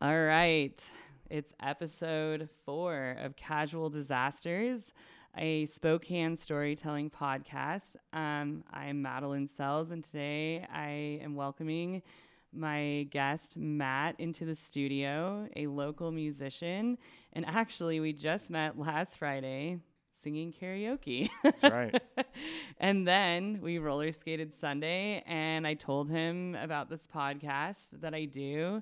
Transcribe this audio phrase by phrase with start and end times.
[0.00, 0.80] All right.
[1.28, 4.92] It's episode four of Casual Disasters,
[5.36, 7.96] a Spokane storytelling podcast.
[8.12, 12.02] Um, I'm Madeline Sells, and today I am welcoming
[12.52, 16.96] my guest, Matt, into the studio, a local musician.
[17.32, 19.80] And actually, we just met last Friday
[20.12, 21.28] singing karaoke.
[21.42, 22.00] That's right.
[22.78, 28.26] and then we roller skated Sunday, and I told him about this podcast that I
[28.26, 28.80] do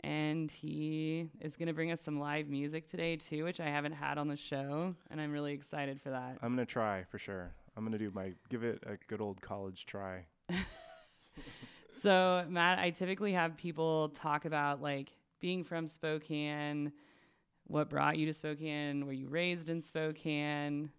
[0.00, 3.92] and he is going to bring us some live music today too, which I haven't
[3.92, 6.38] had on the show, and I'm really excited for that.
[6.42, 7.52] I'm gonna try for sure.
[7.76, 10.26] I'm gonna do my give it a good old college try.
[12.02, 16.92] so Matt, I typically have people talk about like being from Spokane,
[17.66, 20.90] what brought you to Spokane, were you raised in Spokane?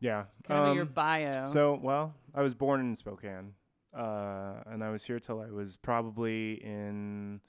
[0.00, 1.46] Yeah, kind um, of your bio.
[1.46, 3.54] So, well, I was born in Spokane,
[3.96, 7.40] uh, and I was here till I was probably in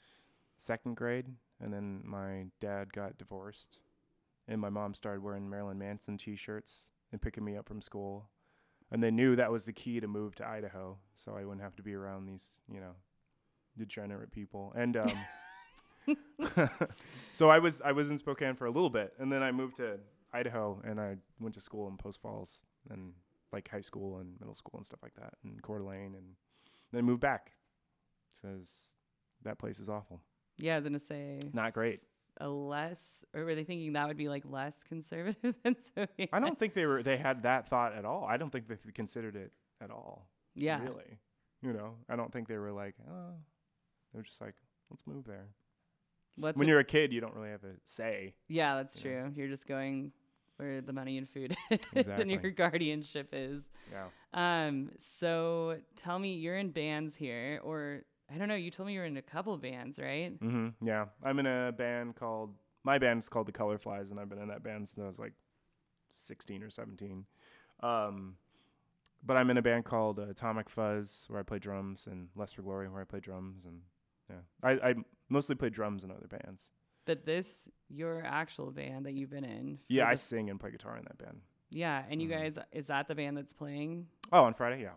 [0.58, 1.28] second grade,
[1.62, 3.80] and then my dad got divorced,
[4.48, 8.30] and my mom started wearing Marilyn Manson T-shirts and picking me up from school,
[8.92, 11.76] and they knew that was the key to move to Idaho, so I wouldn't have
[11.78, 12.96] to be around these, you know,
[13.78, 14.74] degenerate people.
[14.76, 15.14] And um,
[17.34, 19.78] so I was I was in Spokane for a little bit, and then I moved
[19.78, 20.00] to
[20.34, 23.14] Idaho, and I went to school in Post Falls and
[23.52, 26.36] like high school and middle school and stuff like that, and Coeur d'Alene, and
[26.92, 27.52] then moved back.
[28.42, 28.70] Says
[29.44, 30.22] that place is awful.
[30.60, 32.02] Yeah, I was gonna say not great.
[32.40, 36.30] A less, or were they thinking that would be like less conservative than Soviet?
[36.32, 37.02] I don't think they were.
[37.02, 38.26] They had that thought at all.
[38.26, 40.28] I don't think they considered it at all.
[40.56, 41.20] Yeah, really.
[41.62, 43.34] You know, I don't think they were like, oh,
[44.14, 44.54] they were just like,
[44.92, 45.48] let's move there.
[46.36, 48.36] What's when you're a kid, you don't really have a say.
[48.48, 49.32] Yeah, that's true.
[49.36, 50.12] You're just going
[50.58, 52.34] where the money and food is exactly.
[52.34, 53.70] and your guardianship is.
[53.92, 54.08] Yeah.
[54.34, 54.92] Um.
[54.98, 58.56] So tell me, you're in bands here, or I don't know.
[58.56, 60.38] You told me you were in a couple bands, right?
[60.40, 60.86] Mm-hmm.
[60.86, 64.40] Yeah, I'm in a band called my band's called the Color Flies, and I've been
[64.42, 65.34] in that band since I was like
[66.10, 67.26] 16 or 17.
[67.84, 68.38] Um,
[69.26, 72.56] but I'm in a band called uh, Atomic Fuzz, where I play drums, and Lust
[72.56, 73.82] for Glory, where I play drums, and
[74.30, 74.96] yeah, I, I
[75.30, 76.72] mostly play drums in other bands.
[77.06, 79.80] But this, your actual band that you've been in?
[79.90, 81.42] Yeah, I sing and play guitar in that band.
[81.72, 82.40] Yeah, and you mm-hmm.
[82.40, 84.08] guys, is that the band that's playing?
[84.32, 84.92] Oh, on Friday, yeah.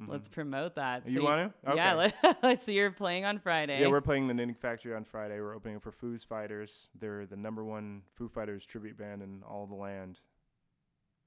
[0.00, 0.12] Mm-hmm.
[0.12, 1.08] Let's promote that.
[1.08, 1.70] You want to?
[1.70, 1.76] Okay.
[1.76, 2.32] Yeah.
[2.42, 3.80] let's so you're playing on Friday.
[3.80, 5.40] Yeah, we're playing the Knitting Factory on Friday.
[5.40, 6.88] We're opening for Foo Fighters.
[6.98, 10.20] They're the number one Foo Fighters tribute band in all the land,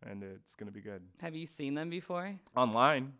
[0.05, 1.01] and it's gonna be good.
[1.19, 2.39] Have you seen them before?
[2.55, 3.13] Online.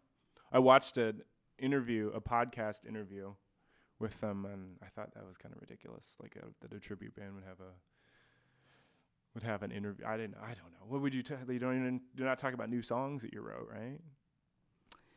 [0.54, 1.22] I watched an
[1.58, 3.34] interview, a podcast interview,
[4.02, 6.16] with them, and I thought that was kind of ridiculous.
[6.22, 7.72] Like a, that a tribute band would have a
[9.34, 10.06] would have an interview.
[10.06, 10.36] I didn't.
[10.42, 10.88] I don't know.
[10.88, 11.24] What would you?
[11.24, 14.00] T- you don't even do not talk about new songs that you wrote, right?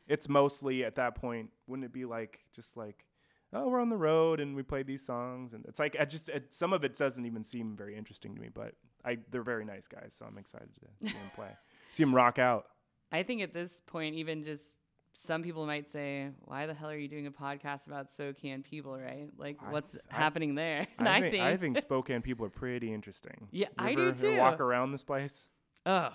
[0.08, 3.06] It's mostly at that point wouldn't it be like just like
[3.52, 6.28] oh we're on the road and we played these songs and it's like I just
[6.28, 9.64] it, some of it doesn't even seem very interesting to me but I they're very
[9.64, 11.50] nice guys so I'm excited to see them play
[11.92, 12.66] see them rock out
[13.12, 14.76] I think at this point even just
[15.14, 18.98] some people might say, "Why the hell are you doing a podcast about Spokane people?"
[18.98, 19.28] Right?
[19.38, 20.86] Like, I what's th- happening there?
[20.98, 23.48] And I, I, think, I think Spokane people are pretty interesting.
[23.50, 24.36] Yeah, you I do too.
[24.36, 25.48] Walk around this place.
[25.86, 26.10] Oh,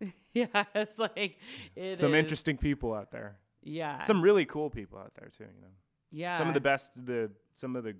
[0.34, 1.38] yeah, it's like
[1.76, 2.18] it some is.
[2.18, 3.38] interesting people out there.
[3.62, 5.44] Yeah, some really cool people out there too.
[5.44, 5.74] You know.
[6.10, 6.34] Yeah.
[6.34, 7.94] Some of the best, the some of the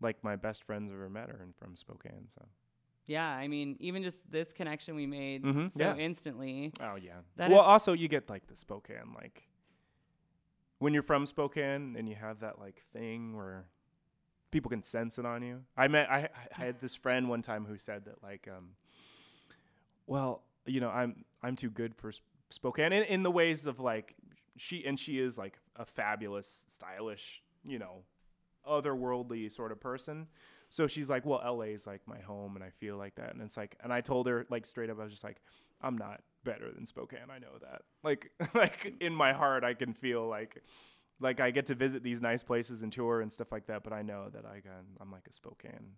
[0.00, 2.28] like my best friends I've ever met are from Spokane.
[2.28, 2.44] So.
[3.06, 5.96] Yeah, I mean, even just this connection we made mm-hmm, so yeah.
[5.96, 6.72] instantly.
[6.80, 7.18] Oh yeah.
[7.36, 9.46] That well, also you get like the Spokane like
[10.78, 13.66] when you're from Spokane and you have that like thing where
[14.50, 15.60] people can sense it on you.
[15.76, 18.70] I met I I had this friend one time who said that like um
[20.06, 22.12] well, you know, I'm I'm too good for
[22.50, 24.14] Spokane in, in the ways of like
[24.56, 28.04] she and she is like a fabulous, stylish, you know,
[28.68, 30.28] otherworldly sort of person.
[30.70, 33.32] So she's like, well, LA is like my home, and I feel like that.
[33.32, 35.40] And it's like, and I told her like straight up, I was just like,
[35.80, 37.30] I'm not better than Spokane.
[37.30, 37.82] I know that.
[38.02, 40.62] Like, like in my heart, I can feel like,
[41.20, 43.82] like I get to visit these nice places and tour and stuff like that.
[43.82, 45.92] But I know that I can, I'm like a Spokane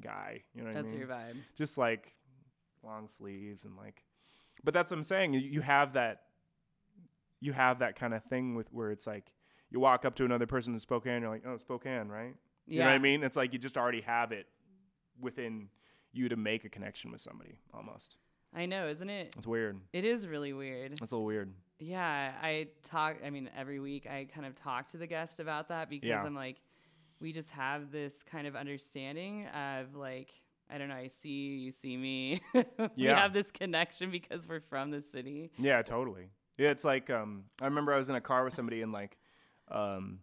[0.00, 0.44] guy.
[0.54, 0.98] You know, that's I mean?
[0.98, 1.36] your vibe.
[1.56, 2.14] Just like
[2.84, 4.04] long sleeves and like
[4.64, 5.34] but that's what I'm saying.
[5.34, 6.22] You, have that
[7.40, 9.32] you have that kind of thing with where it's like
[9.70, 12.34] you walk up to another person in Spokane, you're like, oh, Spokane, right?
[12.66, 12.84] You yeah.
[12.84, 13.22] know what I mean?
[13.22, 14.46] It's like you just already have it
[15.20, 15.68] within
[16.12, 18.16] you to make a connection with somebody almost.
[18.54, 19.34] I know, isn't it?
[19.36, 19.80] It's weird.
[19.92, 20.92] It is really weird.
[20.92, 21.52] It's a little weird.
[21.78, 23.18] Yeah, I talk.
[23.24, 26.22] I mean, every week I kind of talk to the guest about that because yeah.
[26.22, 26.56] I'm like,
[27.20, 30.32] we just have this kind of understanding of like
[30.72, 32.40] I don't know, I see you, you see me.
[32.54, 32.64] we
[32.96, 33.20] yeah.
[33.20, 35.50] have this connection because we're from the city.
[35.58, 36.30] Yeah, totally.
[36.58, 39.16] Yeah, it's like um, I remember I was in a car with somebody and like
[39.70, 40.20] um,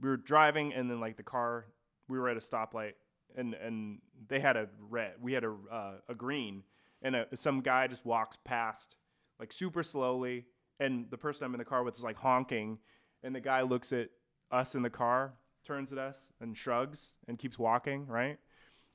[0.00, 1.66] we were driving and then like the car
[2.08, 2.92] we were at a stoplight
[3.36, 5.14] and and they had a red.
[5.20, 6.62] We had a uh, a green,
[7.02, 8.96] and a, some guy just walks past
[9.38, 10.46] like super slowly,
[10.80, 12.78] and the person I'm in the car with is like honking,
[13.22, 14.08] and the guy looks at
[14.50, 15.34] us in the car,
[15.64, 18.06] turns at us, and shrugs and keeps walking.
[18.06, 18.38] Right,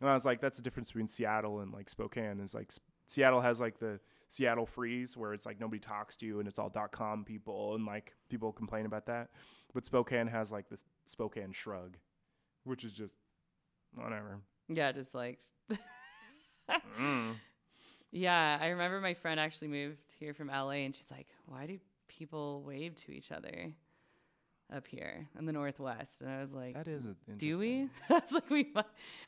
[0.04, 2.42] and I was like, that's the difference between Seattle and like Spokane.
[2.42, 2.74] Is like
[3.08, 6.60] Seattle has like the Seattle freeze where it's like nobody talks to you and it's
[6.60, 9.30] all dot com people and like people complain about that.
[9.74, 11.96] But Spokane has like this Spokane shrug,
[12.66, 13.16] which is just
[13.96, 14.40] whatever.
[14.68, 15.40] Yeah, just like
[17.00, 17.36] Mm.
[18.12, 21.80] Yeah, I remember my friend actually moved here from LA and she's like, "Why do
[22.10, 23.72] people wave to each other
[24.72, 27.08] up here in the northwest?" And I was like, That is
[27.38, 28.74] "Do we?" I was like, "We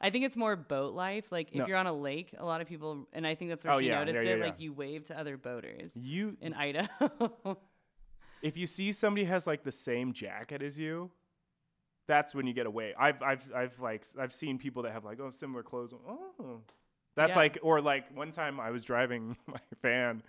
[0.01, 1.25] I think it's more boat life.
[1.31, 1.67] Like if No.
[1.67, 3.87] you're on a lake, a lot of people and I think that's where Oh, she
[3.87, 7.57] yeah, noticed yeah, it, yeah, like you wave to other boaters You in Idaho.
[8.41, 11.11] if you see somebody has like the same jacket as you,
[12.07, 12.93] that's when you get away.
[12.97, 15.93] I've I've I've like I've seen people that have like oh similar clothes.
[15.93, 16.61] Oh,
[17.15, 20.21] that's like or like one time I was driving my van,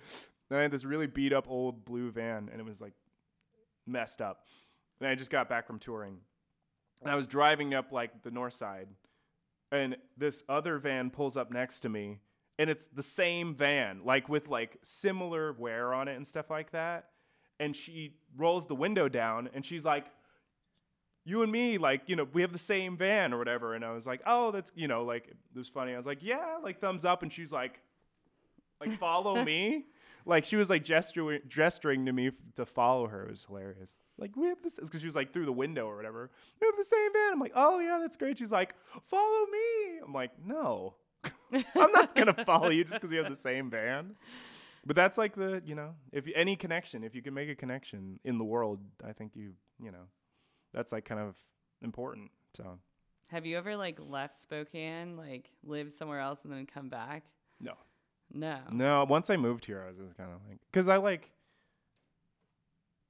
[0.50, 2.94] and I had this really beat up old blue van, and it was like
[3.87, 4.47] messed up.
[5.00, 6.19] And I just got back from touring,
[7.02, 8.88] and I was driving up like the north side,
[9.70, 12.20] and this other van pulls up next to me,
[12.58, 16.70] and it's the same van, like with like similar wear on it and stuff like
[16.70, 17.10] that.
[17.60, 20.06] And she rolls the window down, and she's like,
[21.25, 23.93] "You and me, like, you know, we have the same van or whatever." And I
[23.93, 26.81] was like, "Oh, that's you know, like it was funny." I was like, "Yeah," like
[26.81, 27.81] thumbs up, and she's like,
[28.81, 29.87] "Like follow me."
[30.28, 33.26] Like she was like gesturing, gesturing to me f- to follow her.
[33.26, 34.00] It was hilarious.
[34.19, 36.31] Like we have this because she was like through the window or whatever.
[36.61, 37.32] We have the same van.
[37.32, 38.37] I'm like, oh yeah, that's great.
[38.38, 38.75] She's like,
[39.06, 39.99] follow me.
[40.05, 40.94] I'm like, no,
[41.52, 44.17] I'm not gonna follow you just because we have the same van.
[44.84, 47.55] But that's like the you know, if you, any connection, if you can make a
[47.55, 49.52] connection in the world, I think you
[49.82, 50.08] you know,
[50.75, 51.37] that's like kind of
[51.82, 52.31] important.
[52.56, 52.79] So
[53.29, 57.25] Have you ever like left Spokane, like lived somewhere else and then come back?
[57.61, 57.75] no,
[58.32, 58.58] No.
[58.70, 59.05] no.
[59.05, 61.31] Once I moved here, I was kind of like, because I like.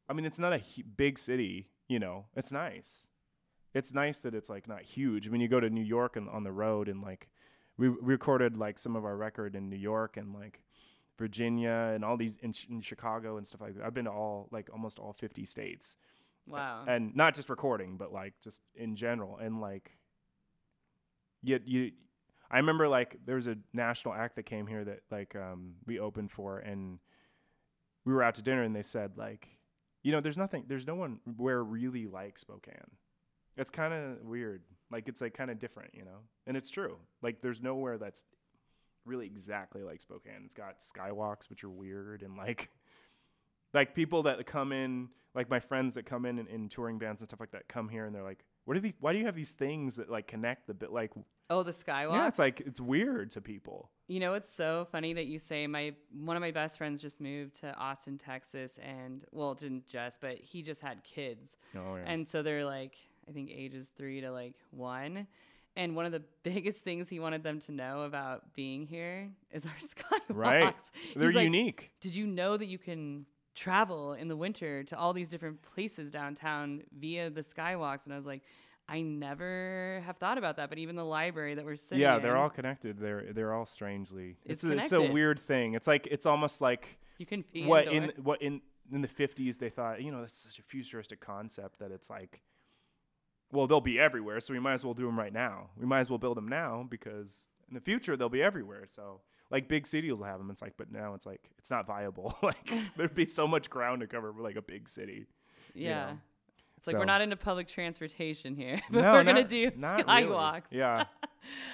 [0.08, 2.26] I mean, it's not a hu- big city, you know.
[2.36, 3.08] It's nice.
[3.74, 5.26] It's nice that it's like not huge.
[5.26, 7.28] I mean, you go to New York and on the road, and like
[7.76, 10.62] we we recorded like some of our record in New York and like
[11.18, 13.84] Virginia and all these in, in Chicago and stuff like that.
[13.84, 15.96] I've been to all like almost all 50 states.
[16.48, 16.84] Wow.
[16.86, 19.36] and not just recording, but like just in general.
[19.36, 19.96] And like,
[21.42, 21.90] yet you,
[22.50, 25.98] I remember like there was a national act that came here that like um, we
[25.98, 26.98] opened for, and
[28.04, 29.48] we were out to dinner, and they said like,
[30.02, 32.90] you know, there's nothing, there's no one where really like Spokane.
[33.56, 34.62] It's kind of weird.
[34.90, 36.96] Like it's like kind of different, you know, and it's true.
[37.22, 38.24] Like there's nowhere that's
[39.04, 40.42] really exactly like Spokane.
[40.44, 42.70] It's got skywalks, which are weird, and like
[43.74, 47.22] like people that come in, like my friends that come in, in in touring bands
[47.22, 48.92] and stuff like that, come here and they're like, "What are these?
[49.00, 50.92] Why do you have these things that like connect the bit?
[50.92, 51.12] Like,
[51.48, 52.12] oh, the Skywalk.
[52.12, 53.90] yeah, it's like it's weird to people.
[54.08, 57.20] You know, it's so funny that you say my one of my best friends just
[57.20, 62.04] moved to Austin, Texas, and well, didn't just, but he just had kids, Oh yeah,
[62.06, 62.94] and so they're like,
[63.28, 65.26] I think ages three to like one.
[65.78, 69.66] And one of the biggest things he wanted them to know about being here is
[69.66, 70.20] our skywalks.
[70.30, 70.74] right.
[70.92, 71.92] He's They're like, unique.
[72.00, 73.26] Did you know that you can
[73.56, 78.04] travel in the winter to all these different places downtown via the skywalks?
[78.04, 78.42] And I was like,
[78.88, 80.68] I never have thought about that.
[80.68, 82.98] But even the library that we're sitting Yeah, they're all connected.
[83.00, 84.36] They're they're all strangely.
[84.44, 85.74] It's a, it's a weird thing.
[85.74, 88.60] It's like it's almost like you can what in what in
[88.92, 92.42] in the 50s they thought you know that's such a futuristic concept that it's like
[93.50, 96.00] well they'll be everywhere so we might as well do them right now we might
[96.00, 99.86] as well build them now because in the future they'll be everywhere so like big
[99.86, 103.14] cities will have them it's like but now it's like it's not viable like there'd
[103.14, 105.26] be so much ground to cover for like a big city
[105.74, 106.06] yeah.
[106.06, 106.18] know.
[106.78, 109.96] It's like we're not into public transportation here, but no, we're gonna not- do not
[109.96, 110.26] really.
[110.26, 110.62] skywalks.
[110.70, 111.04] yeah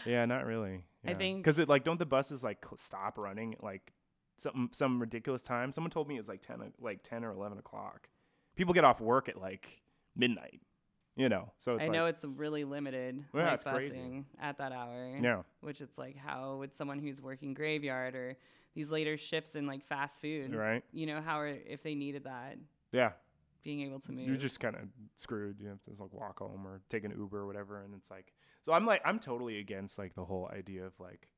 [0.06, 3.62] yeah not really I think- because it like don't the buses like stop running at,
[3.64, 3.92] like
[4.38, 7.58] some some ridiculous time someone told me it's like 10 o- like 10 or 11
[7.58, 8.08] o'clock
[8.56, 9.82] people get off work at like
[10.16, 10.60] midnight
[11.16, 13.94] you know so it's I like know it's really limited, Yeah, like it's crazy.
[13.94, 15.18] busing at that hour.
[15.22, 18.36] yeah Which it's like, how would someone who's working graveyard or
[18.74, 22.24] these later shifts in like fast food, right you know, how are if they needed
[22.24, 22.56] that
[22.92, 23.10] yeah
[23.62, 24.26] being able to move?
[24.26, 24.82] you're just kind of
[25.14, 27.94] screwed you have to just like walk home or take an uber or whatever and
[27.94, 31.28] it's like so i'm like i'm totally against like the whole idea of like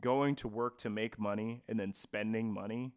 [0.00, 2.92] going to work to make money and then spending money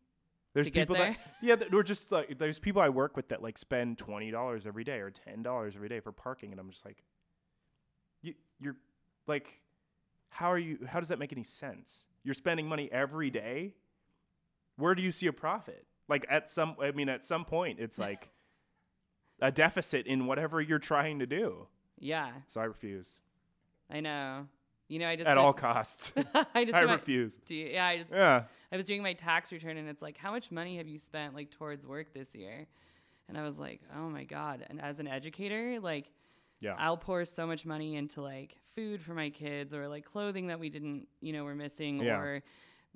[0.54, 1.12] there's people there?
[1.12, 4.68] that yeah that, or just like there's people i work with that like spend $20
[4.68, 7.04] every day or $10 every day for parking and i'm just like
[8.22, 8.76] you, you're
[9.28, 9.62] like
[10.30, 13.74] how are you how does that make any sense you're spending money every day
[14.78, 17.98] where do you see a profit like at some i mean at some point it's
[18.08, 18.30] like
[19.42, 21.68] a deficit in whatever you're trying to do
[22.00, 23.22] yeah, so i refuse
[23.92, 24.48] I know.
[24.88, 26.14] You know, I just at all costs.
[26.56, 27.36] I just I refuse.
[27.46, 28.44] do you- yeah, I just Yeah.
[28.72, 31.36] I was doing my tax return and it's like, how much money have you spent
[31.36, 32.68] like towards work this year?
[33.28, 34.66] And I was like, oh my god.
[34.70, 36.12] And as an educator, like
[36.60, 36.76] Yeah.
[36.78, 40.60] I'll pour so much money into like food for my kids or like clothing that
[40.60, 42.18] we didn't, you know, we're missing Yeah.
[42.20, 42.44] or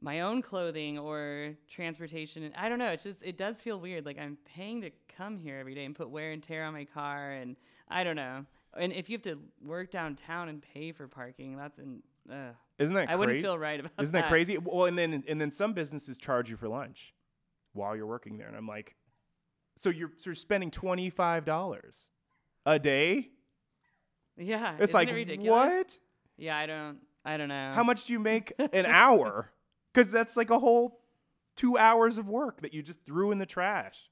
[0.01, 2.44] my own clothing or transportation.
[2.44, 2.89] And I don't know.
[2.89, 4.05] It's just, it does feel weird.
[4.05, 6.86] Like I'm paying to come here every day and put wear and tear on my
[6.86, 7.32] car.
[7.32, 7.55] And
[7.89, 8.46] I don't know.
[8.77, 12.01] And if you have to work downtown and pay for parking, that's in,
[12.32, 13.20] uh, Isn't that I crazy?
[13.20, 14.58] wouldn't feel right about Isn't that crazy?
[14.58, 17.13] Well, and then and then some businesses charge you for lunch
[17.74, 18.96] while you're working there, and I'm like,
[19.77, 22.10] so you're so you're spending twenty five dollars
[22.65, 23.29] a day?
[24.38, 24.75] Yeah.
[24.79, 25.50] It's like it ridiculous?
[25.50, 26.00] what?
[26.38, 26.58] Yeah.
[26.58, 27.72] I don't, I don't know.
[27.74, 29.51] How much do you make an hour?
[29.94, 31.00] Because that's like a whole
[31.55, 34.10] two hours of work that you just threw in the trash.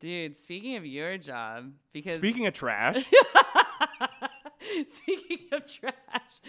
[0.00, 3.04] Dude, speaking of your job, because Speaking of trash,
[4.88, 6.40] Speaking of trash,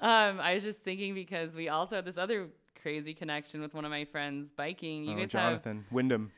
[0.00, 2.48] um, I was just thinking because we also have this other
[2.80, 5.04] crazy connection with one of my friends biking.
[5.04, 6.30] You oh, guys Jonathan Wyndham, have,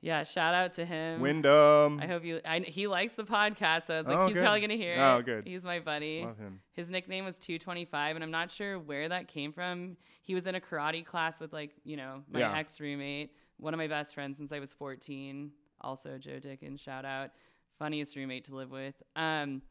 [0.00, 0.22] yeah.
[0.22, 1.20] Shout out to him.
[1.20, 2.40] Wyndham, I hope you.
[2.44, 4.42] I, he likes the podcast, so I was like, Oh, he's good.
[4.42, 5.24] probably gonna hear Oh, it.
[5.26, 5.46] good.
[5.46, 6.24] He's my buddy.
[6.24, 6.60] love him.
[6.72, 9.96] His nickname was 225, and I'm not sure where that came from.
[10.22, 12.56] He was in a karate class with like you know my Yeah.
[12.56, 15.50] ex roommate, one of my best friends since I was 14.
[15.80, 17.30] Also Joe Dickens, shout out,
[17.78, 18.94] funniest roommate to live with.
[19.16, 19.62] Um,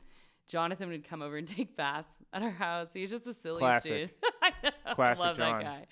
[0.48, 2.90] Jonathan would come over and take baths at our house.
[2.94, 4.08] He's just the silliest Classic.
[4.08, 4.12] dude.
[4.42, 4.94] I know.
[4.96, 5.60] Classic Love John.
[5.60, 5.86] that guy.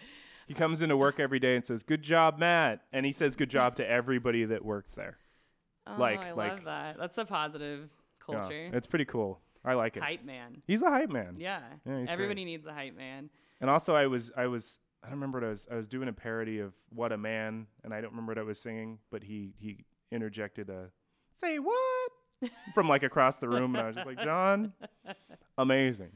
[0.47, 3.49] He comes into work every day and says, "Good job, Matt," and he says, "Good
[3.49, 5.17] job" to everybody that works there.
[5.87, 6.97] Oh, Like- I like- love that.
[6.99, 7.89] That's a positive
[8.29, 8.69] Yeah, culture.
[8.73, 9.39] it's pretty cool.
[9.63, 10.03] I like it.
[10.03, 10.61] hype man.
[10.67, 11.37] He's a hype man.
[11.39, 11.61] Yeah.
[11.87, 13.31] Yeah, Everybody needs a hype man.
[13.59, 15.67] And also, I was, I was, I don't remember what I was.
[15.71, 18.43] I was doing a parody of "What a Man," and I don't remember what I
[18.43, 20.89] was singing, but he he interjected a
[21.33, 22.11] "Say what"
[22.73, 24.73] from like across the room, and I was just like, "John,
[25.57, 26.11] amazing."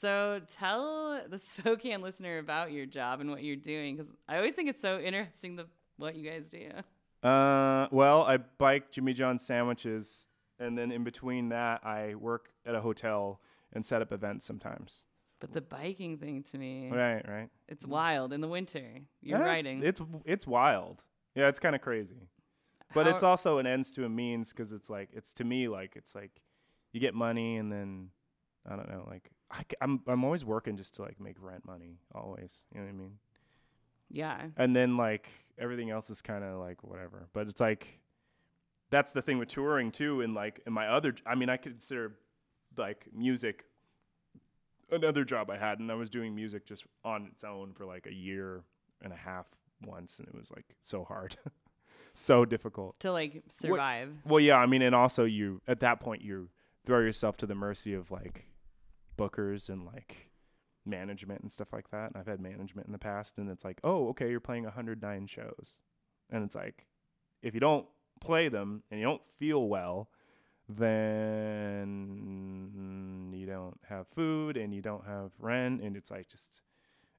[0.00, 4.54] So tell the Spokane listener about your job and what you're doing, because I always
[4.54, 6.68] think it's so interesting the what you guys do.
[7.28, 10.28] Uh, well, I bike Jimmy John's sandwiches,
[10.60, 13.40] and then in between that, I work at a hotel
[13.72, 15.06] and set up events sometimes.
[15.40, 17.48] But the biking thing to me, Right, right.
[17.68, 18.84] it's wild in the winter.
[19.20, 19.82] You're Yeah, it's- riding.
[19.84, 21.02] It's it's wild.
[21.34, 22.28] Yeah, it's kind of crazy.
[22.94, 25.68] But How- it's also an ends to a means because it's like it's to me
[25.68, 26.40] like it's like
[26.92, 28.10] you get money and then
[28.66, 31.98] I don't know like I, am I'm always working just to like make rent money
[32.14, 33.18] always you know what I mean
[34.10, 34.46] yeah.
[34.56, 35.28] and then like
[35.58, 38.00] everything else is kind of like whatever but it's like
[38.90, 42.16] that's the thing with touring too and like in my other I mean I consider
[42.76, 43.64] like music
[44.90, 48.06] another job I had and I was doing music just on its own for like
[48.06, 48.64] a year
[49.02, 49.46] and a half
[49.84, 51.36] once and it was like so hard
[52.20, 54.12] so difficult To like survive.
[54.24, 56.48] well, yeah, I mean, and also you at that point you
[56.86, 58.46] throw yourself to the mercy of like
[59.16, 60.30] bookers and like
[60.86, 62.06] management and stuff like that.
[62.12, 65.26] And I've had management in the past, and it's like, oh, okay, you're playing 109
[65.26, 65.82] shows,
[66.30, 66.86] and it's like,
[67.42, 67.86] if you don't
[68.20, 70.08] play them and you don't feel well,
[71.98, 76.62] then you don't have food and you don't have rent, and it's like just,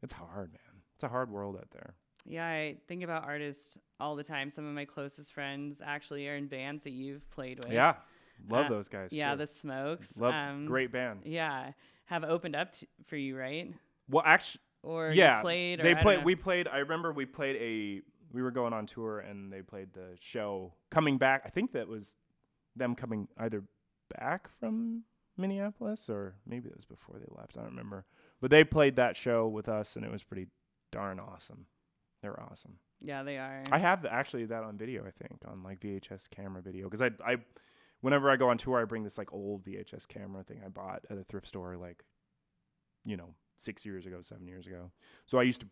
[0.02, 0.82] it's hard, man.
[0.96, 1.96] It's a hard world out there.
[2.26, 4.50] Yeah, I think about artists all the time.
[4.50, 7.74] Some of my closest friends actually are in bands that you've played with.
[7.74, 7.96] Yeah,
[8.50, 9.10] love Uh, those guys.
[9.12, 9.38] Yeah, too.
[9.38, 10.18] the Smokes.
[10.20, 11.22] love um, great band.
[11.26, 11.72] Yeah,
[12.06, 13.74] have opened up t- for you, right?
[14.10, 14.62] Well, actually.
[14.82, 15.82] Or yeah, played.
[15.82, 16.24] Or they played.
[16.24, 16.68] We played.
[16.68, 18.02] I remember we played a.
[18.32, 21.42] We were going on tour, and they played the show coming back.
[21.46, 22.16] I think that was
[22.76, 23.64] them coming either
[24.18, 25.04] back from
[25.36, 27.58] Minneapolis or maybe it was before they left.
[27.58, 28.06] I don't remember.
[28.40, 30.48] But they played that show with us, and it was pretty
[30.92, 31.66] darn awesome.
[32.22, 32.76] They were awesome.
[33.02, 33.64] Yeah, they are.
[33.72, 35.06] I have actually that on video.
[35.06, 37.38] I think on like VHS camera video because I I
[38.02, 41.06] whenever I go on tour, I bring this like old VHS camera thing I bought
[41.10, 42.04] at a thrift store like
[43.06, 44.92] you know six years ago, seven years ago.
[45.26, 45.68] So I used to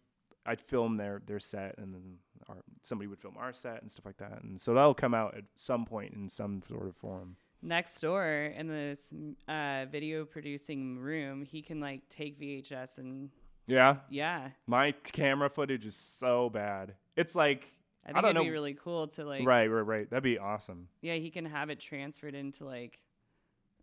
[0.46, 4.06] I'd film their their set and then our, somebody would film our set and stuff
[4.06, 4.42] like that.
[4.44, 7.36] And so that'll come out at some point in some sort of form.
[7.62, 9.12] Next door in this
[9.48, 13.30] uh, video producing room, he can like take VHS and
[13.68, 16.94] Yeah, yeah, my camera footage is so bad.
[17.16, 17.68] It's like
[18.06, 18.52] I I think don't it'd be know.
[18.54, 20.10] really cool to like right, right, right.
[20.10, 20.88] That'd be awesome.
[21.02, 23.00] yeah, he can have it transferred into like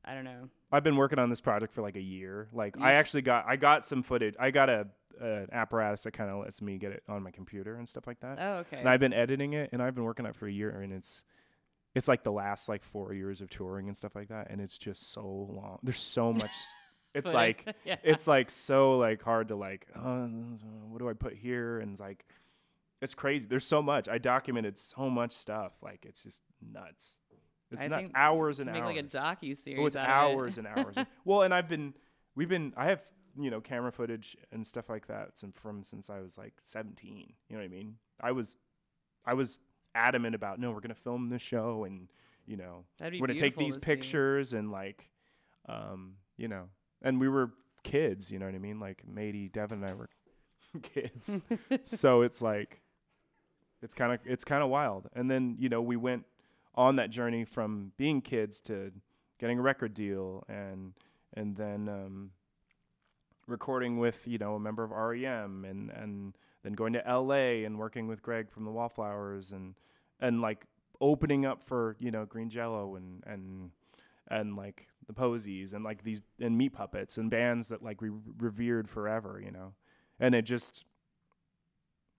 [0.04, 0.48] I don't know.
[0.72, 2.48] I've been working on this project for like a year.
[2.52, 4.34] Like I actually got I got some footage.
[4.40, 4.86] I got a
[5.20, 8.20] an apparatus that kind of lets me get it on my computer and stuff like
[8.20, 8.38] that.
[8.40, 8.78] Oh, okay.
[8.78, 10.92] and I've been editing it and I've been working on it for a year and
[10.92, 11.22] it's
[11.94, 14.76] it's like the last like 4 years of touring and stuff like that and it's
[14.76, 15.78] just so long.
[15.84, 16.50] There's so much
[17.14, 17.96] it's like yeah.
[18.02, 20.26] it's like so like hard to like uh,
[20.88, 22.24] what do I put here and it's like
[23.04, 23.46] it's crazy.
[23.46, 24.08] There's so much.
[24.08, 25.72] I documented so much stuff.
[25.82, 27.20] Like it's just nuts.
[27.70, 28.10] It's I nuts.
[28.14, 28.96] Hours and make hours.
[28.96, 29.78] like a docu series.
[29.78, 30.64] Oh, it's hours it.
[30.64, 30.96] and hours.
[31.24, 31.92] well, and I've been
[32.34, 33.02] we've been I have
[33.38, 37.34] you know camera footage and stuff like that since, from since I was like 17.
[37.48, 37.96] You know what I mean?
[38.20, 38.56] I was
[39.26, 39.60] I was
[39.94, 42.08] adamant about no, we're gonna film the show and
[42.46, 43.86] you know we're gonna take these to see.
[43.86, 45.10] pictures and like
[45.68, 46.68] um you know
[47.02, 47.50] and we were
[47.82, 48.30] kids.
[48.30, 48.80] You know what I mean?
[48.80, 50.10] Like Mady, Devin, and I were
[50.82, 51.40] kids,
[51.84, 52.80] so it's like
[53.82, 55.08] it's kind of it's kind of wild.
[55.14, 56.24] And then you know we went
[56.74, 58.92] on that journey from being kids to
[59.38, 60.94] getting a record deal and
[61.34, 62.30] and then um,
[63.46, 67.78] recording with you know a member of REM and and then going to LA and
[67.78, 69.74] working with Greg from the Wallflowers and
[70.20, 70.66] and like
[71.00, 73.70] opening up for you know Green Jello and and
[74.28, 78.10] and like the Posies and like these and Meat Puppets and bands that like we
[78.38, 79.74] revered forever, you know,
[80.18, 80.84] and it just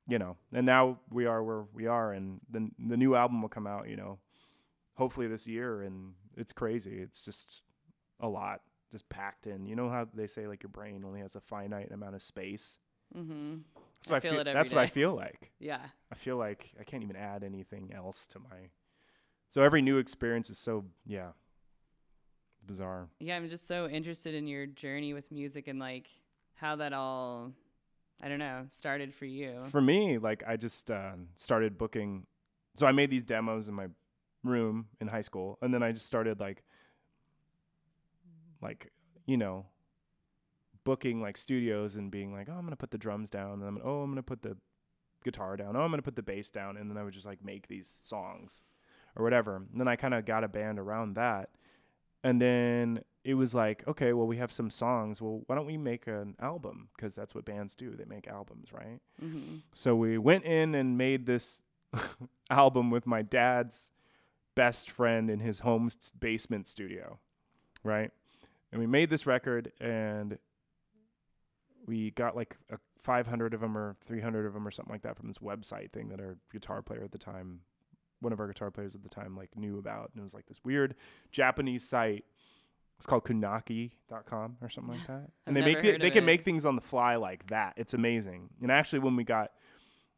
[0.07, 3.49] you know, and now we are where we are, and the the new album will
[3.49, 4.19] come out, you know,
[4.95, 6.99] hopefully this year, and it's crazy.
[6.99, 7.63] It's just
[8.19, 8.61] a lot,
[8.91, 9.65] just packed in.
[9.65, 12.79] You know how they say like your brain only has a finite amount of space.
[13.17, 13.57] Mm-hmm.
[14.07, 15.51] That's what I feel That's what I feel like.
[15.59, 15.79] Yeah.
[16.11, 18.69] I feel like I can't even add anything else to my.
[19.47, 21.29] So every new experience is so yeah.
[22.67, 23.07] Bizarre.
[23.19, 26.07] Yeah, I'm just so interested in your journey with music and like
[26.55, 27.51] how that all,
[28.23, 29.63] I don't know, started for you.
[29.65, 32.25] For me, like I just uh, started booking.
[32.75, 33.87] So I made these demos in my
[34.43, 36.63] room in high school, and then I just started like,
[38.61, 38.91] like
[39.25, 39.65] you know,
[40.83, 43.79] booking like studios and being like, oh, I'm gonna put the drums down, and I'm
[43.83, 44.57] oh, I'm gonna put the
[45.23, 47.43] guitar down, oh, I'm gonna put the bass down, and then I would just like
[47.43, 48.63] make these songs
[49.15, 49.57] or whatever.
[49.57, 51.49] And then I kind of got a band around that,
[52.25, 55.21] and then it was like, okay, well, we have some songs.
[55.21, 56.89] Well, why don't we make an album?
[56.95, 57.95] Because that's what bands do.
[57.95, 58.99] They make albums, right?
[59.23, 59.57] mm-hmm.
[59.73, 61.61] So we went in and made this
[62.49, 63.91] album with my dad's
[64.55, 67.19] best friend in his home basement studio,
[67.83, 68.09] right?
[68.71, 70.39] And we made this record and
[71.85, 75.15] we got like a 500 of them or 300 of them or something like that
[75.15, 77.59] from this website thing that our guitar player at the time,
[78.25, 80.09] one of our guitar players at the time, like knew about.
[80.11, 80.95] And it was like this weird
[81.31, 82.25] Japanese site.
[82.97, 85.29] It's called kunaki.com or something like that.
[85.47, 86.27] And they make it, they can it.
[86.27, 87.75] make things on the fly like that.
[87.77, 88.49] It's amazing.
[88.61, 89.51] And actually when we got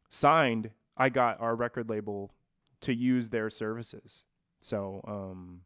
[0.08, 2.32] signed, I got our record label
[2.80, 4.24] to use their services.
[4.60, 5.60] So, um,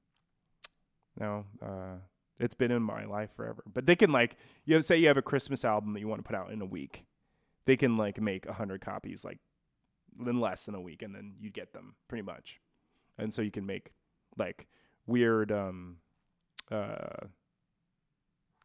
[1.19, 1.97] no, uh,
[2.39, 3.63] it's been in my life forever.
[3.73, 6.19] But they can like, you know, say you have a Christmas album that you want
[6.19, 7.05] to put out in a week,
[7.67, 9.39] they can like make a hundred copies like
[10.19, 12.61] in less than a week, and then you'd get them pretty much.
[13.19, 13.93] And so you can make
[14.37, 14.67] like
[15.07, 15.99] weird, um,
[16.71, 17.27] uh,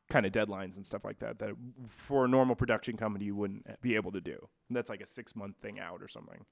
[0.10, 1.50] kind of deadlines and stuff like that that
[1.86, 4.38] for a normal production company you wouldn't be able to do.
[4.70, 6.46] And that's like a six month thing out or something.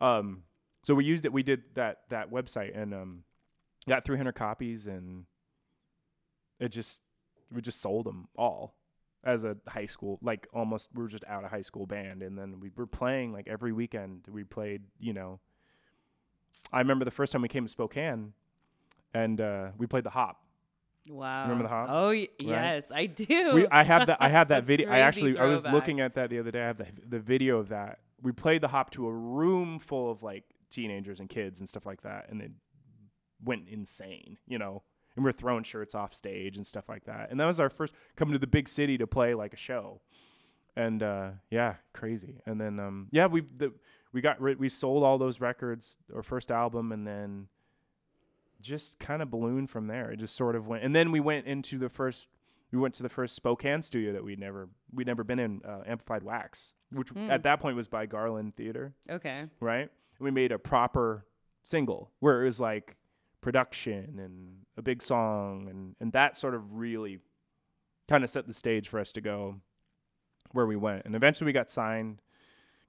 [0.00, 0.42] Um,
[0.82, 1.32] so we used it.
[1.32, 3.24] We did that that website and um,
[3.88, 5.24] got 300 copies, and
[6.60, 7.02] it just
[7.52, 8.74] we just sold them all
[9.28, 12.38] as a high school like almost we were just out of high school band and
[12.38, 15.38] then we were playing like every weekend we played you know
[16.72, 18.32] i remember the first time we came to spokane
[19.12, 20.42] and uh, we played the hop
[21.10, 21.44] Wow.
[21.44, 21.88] Remember the Hop?
[21.90, 23.54] Oh, y- yes, I do.
[23.54, 24.18] we, I have that.
[24.20, 24.90] I have that video.
[24.90, 26.62] I actually, I was looking at that the other day.
[26.62, 28.00] I have the the video of that.
[28.20, 31.86] We played the hop to a room full of like teenagers and kids and stuff
[31.86, 32.48] like that, and they
[33.42, 34.36] went insane.
[34.46, 34.82] You know,
[35.18, 37.30] and we are throwing shirts off stage and stuff like that.
[37.30, 40.00] And that was our first coming to the big city to play like a show.
[40.76, 42.40] And uh, yeah, crazy.
[42.46, 43.72] And then um, yeah, we the,
[44.12, 47.48] we got rid, we sold all those records, our first album, and then
[48.60, 50.12] just kind of ballooned from there.
[50.12, 52.28] It just sort of went, and then we went into the first.
[52.70, 55.80] We went to the first Spokane studio that we'd never we'd never been in, uh,
[55.84, 57.28] Amplified Wax, which Hmm.
[57.28, 59.46] at that point was by Garland Theater, okay.
[59.58, 59.80] right?
[60.18, 61.26] And we made a proper
[61.64, 62.96] single where it was like
[63.40, 67.18] production and a big song, and and that sort of really
[68.08, 69.56] kind of set the stage for us to go
[70.52, 71.04] where we went.
[71.04, 72.22] And eventually we got signed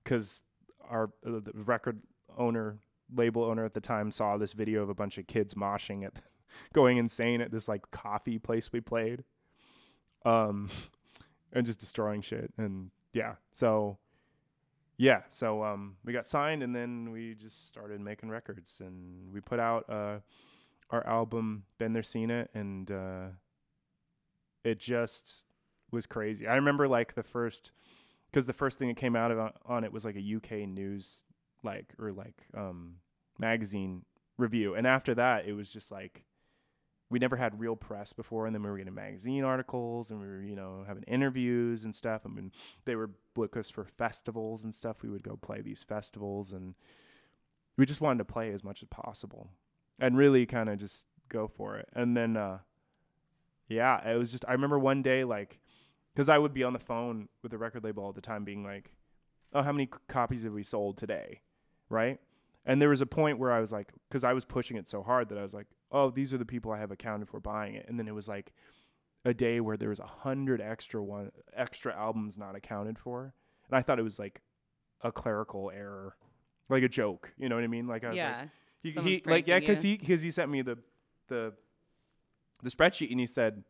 [0.04, 0.44] because
[0.90, 2.02] our uh, the record
[2.38, 2.78] owner
[3.14, 6.14] label owner at the time saw this video of a bunch of kids moshing at
[6.74, 9.24] going insane at this like coffee place we played
[10.26, 10.70] um
[11.54, 13.98] and just destroying shit and yeah so
[14.98, 19.40] yeah so um we got signed and then we just started making records and we
[19.40, 20.18] put out uh
[20.90, 23.28] our album been there seen it and uh
[24.64, 25.46] it just
[25.92, 26.48] was crazy.
[26.48, 27.72] I remember like the first
[28.30, 31.24] because the first thing that came out of on it was like a uk news
[31.64, 32.96] like or like um
[33.38, 34.04] magazine
[34.38, 34.76] review.
[34.76, 36.24] And after that it was just like
[37.10, 40.28] we never had real press before and then we were getting magazine articles and we
[40.28, 42.22] were you know having interviews and stuff.
[42.26, 42.52] I mean
[42.86, 45.02] they were book us for festivals and stuff.
[45.02, 46.76] We would go play these festivals and
[47.78, 49.52] we just wanted to play as much as possible
[50.00, 52.58] and really kind of just go for it and then uh
[53.68, 55.60] Yeah, it was just I remember one day like
[56.16, 58.64] cuz I would be on the phone with the record label all the time being
[58.64, 58.96] like,
[59.54, 61.42] "Oh, how many c- copies have we sold today?"
[61.90, 62.20] Right?
[62.66, 65.04] And there was a point where I was like cuz I was pushing it so
[65.04, 67.76] hard that I was like, "Oh, these are the people I have accounted for buying
[67.76, 68.52] it." And then it was like
[69.26, 73.34] a day where there was a 100 extra one extra albums not accounted for.
[73.68, 74.42] And I thought it was like
[75.02, 76.18] a clerical error,
[76.70, 77.88] like a joke, you know what I mean?
[77.88, 78.50] Like I was like yeah.
[78.82, 80.78] He, he like yeah, because he because he sent me the
[81.28, 81.54] the
[82.64, 83.64] the spreadsheet and he said,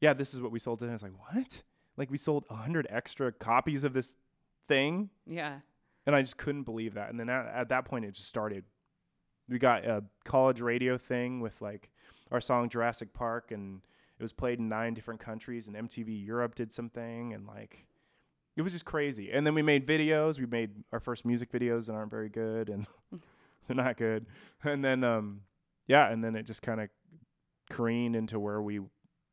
[0.00, 1.62] "Yeah, this is what we sold today." I was like, "What?
[1.96, 4.16] Like we sold a hundred extra copies of this
[4.68, 5.60] thing?" yeah.
[6.06, 7.10] And I just couldn't believe that.
[7.10, 8.64] And then at, at that point, it just started.
[9.48, 11.90] We got a college radio thing with like
[12.30, 13.82] our song Jurassic Park, and
[14.18, 15.68] it was played in nine different countries.
[15.68, 17.84] And MTV Europe did something, and like
[18.56, 19.30] it was just crazy.
[19.30, 20.38] And then we made videos.
[20.38, 22.86] We made our first music videos that aren't very good, and
[23.76, 24.26] they're not good.
[24.64, 25.42] And then um,
[25.86, 26.88] yeah, and then it just kind of
[27.70, 28.80] careened into where we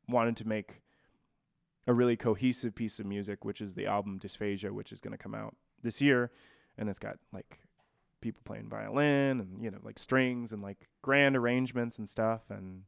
[0.08, 0.82] wanted to make
[1.88, 5.18] a really cohesive piece of music, which is the album Dysphagia, which is going to
[5.18, 6.32] come out this year,
[6.78, 7.60] and it's got like
[8.22, 12.82] people playing violin and you know like strings and like grand arrangements and stuff and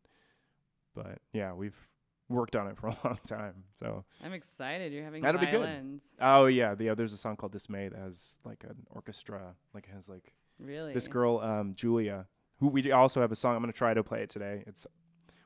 [0.95, 1.88] but yeah we've
[2.29, 4.91] worked on it for a long time so I'm excited.
[4.91, 6.01] You're having That'll be good.
[6.19, 9.93] oh yeah the, there's a song called dismay that has like an orchestra like it
[9.93, 10.93] has like Really?
[10.93, 12.28] this girl um julia
[12.60, 14.63] who we also have a song i'm going to try to play it today.
[14.67, 14.86] It's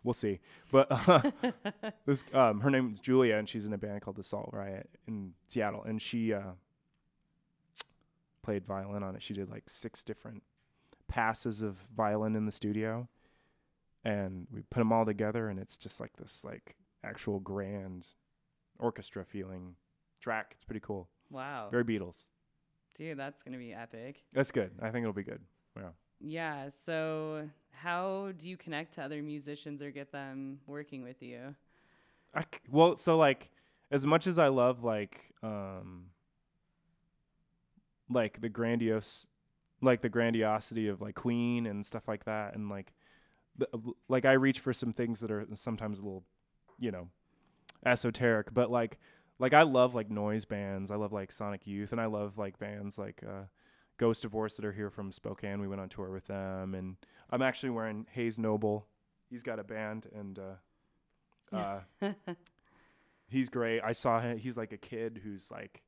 [0.04, 0.40] we'll see.
[0.72, 1.32] But uh,
[2.06, 4.90] this um her name is julia and she's in a band called the salt riot
[5.08, 6.54] in seattle and she uh
[8.44, 9.24] played violin on it.
[9.24, 10.44] She did like six different
[11.08, 13.08] passes of violin in the studio
[14.04, 18.08] and we put them all together and it's just like this like actual grand
[18.80, 19.76] orchestra feeling
[20.20, 20.52] track.
[20.56, 21.08] It's pretty cool.
[21.30, 21.70] Wow.
[21.72, 22.26] very beatles
[22.96, 24.24] Dude, that's going to be epic.
[24.34, 25.42] that's good i think it'll be good
[25.76, 26.70] yeah Yeah.
[26.70, 31.56] So, how do you connect to other musicians or get them working with you?
[32.34, 33.50] I well, so like
[33.92, 36.06] as much as I love like um
[38.10, 39.28] like the grandiose
[39.82, 42.94] like the grandiosity of like Queen and stuff like that and like
[43.58, 43.68] the,
[44.08, 46.24] like I reach for some things that are sometimes a little
[46.80, 47.10] you know
[47.86, 48.98] esoteric but like
[49.44, 52.58] like I love like noise bands I love like Sonic Youth and I love like
[52.58, 53.44] bands like uh
[53.98, 56.96] Ghost Divorce that are here from Spokane we went on tour with them and
[57.30, 58.88] I'm actually wearing Hayes Noble
[59.30, 61.82] he's got a band and uh uh
[63.34, 63.82] he's great.
[63.82, 64.38] I saw him.
[64.38, 65.84] He's like a kid who's like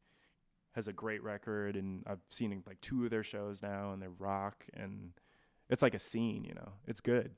[0.74, 4.10] has a great record, and I've seen like two of their shows now, and they're
[4.10, 5.14] rock, and
[5.70, 6.44] it's like a scene.
[6.44, 7.32] You know, it's good.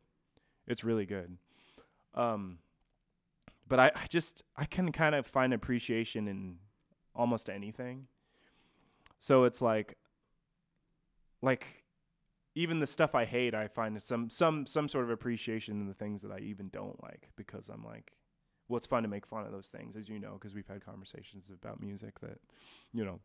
[0.65, 1.37] It's really good.
[2.15, 2.59] Um,
[3.67, 6.57] but I, I just I can kind of find appreciation in
[7.15, 8.07] almost anything.
[9.17, 9.97] So it's like,
[11.41, 11.83] like
[12.55, 15.93] even the stuff I hate, I find some some some sort of appreciation in the
[15.93, 18.13] things that I even don't like because I'm like,
[18.67, 20.83] well, it's fun to make fun of those things, as you know, because we've had
[20.83, 22.39] conversations about music that,
[22.93, 23.19] you know,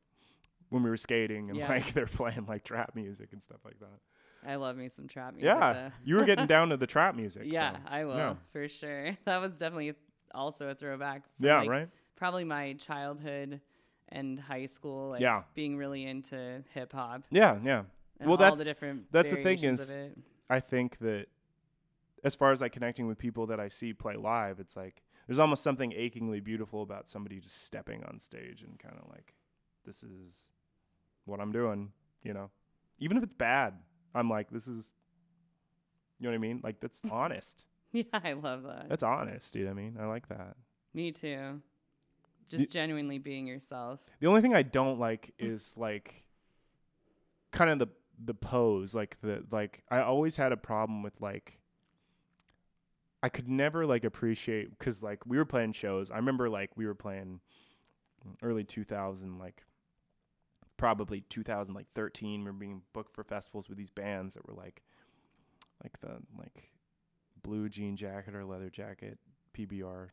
[0.69, 1.69] when we were skating and Yeah.
[1.69, 3.99] like they're playing like trap music and stuff like that.
[4.45, 5.47] I love me some trap music.
[5.47, 7.45] yeah, you were getting down to the trap music.
[7.47, 8.35] yeah, so, I will yeah.
[8.53, 9.17] for sure.
[9.25, 9.95] That was definitely
[10.35, 11.23] also a throwback.
[11.39, 11.89] Yeah, like, right.
[12.17, 13.61] Probably my childhood
[14.09, 15.11] and high school.
[15.11, 15.43] Like, Yeah.
[15.55, 17.23] being really into hip hop.
[17.31, 17.79] Yeah, yeah.
[18.21, 19.97] And Well, all that's- the different that's the thing is-
[20.51, 21.27] I think that
[22.23, 25.39] as far as like connecting with people that I see play live, it's like there's
[25.39, 29.35] almost something achingly beautiful about somebody just stepping on stage and kind of like,
[29.85, 30.51] this is
[31.25, 31.93] what I'm doing,
[32.23, 32.51] you know,
[32.99, 33.75] even if it's bad,
[34.15, 34.95] I'm like, this is,
[36.19, 36.61] you know what I mean?
[36.63, 37.65] Like that's honest.
[37.95, 38.89] Yeah, I love that.
[38.89, 39.69] That's honest, dude.
[39.69, 40.57] I mean, I like that.
[40.95, 41.61] Me too.
[42.49, 44.01] Just genuinely being yourself.
[44.21, 46.25] The only thing I don't like is like
[47.51, 47.89] kind of the
[48.25, 51.59] the pose, like the like I always had a problem with like
[53.23, 56.11] I could never like appreciate cuz like we were playing shows.
[56.11, 57.41] I remember like we were playing
[58.43, 59.65] early 2000 like
[60.77, 64.55] probably 2000 like 13 we were being booked for festivals with these bands that were
[64.55, 64.83] like
[65.83, 66.72] like the like
[67.43, 69.19] blue jean jacket or leather jacket
[69.55, 70.09] PBR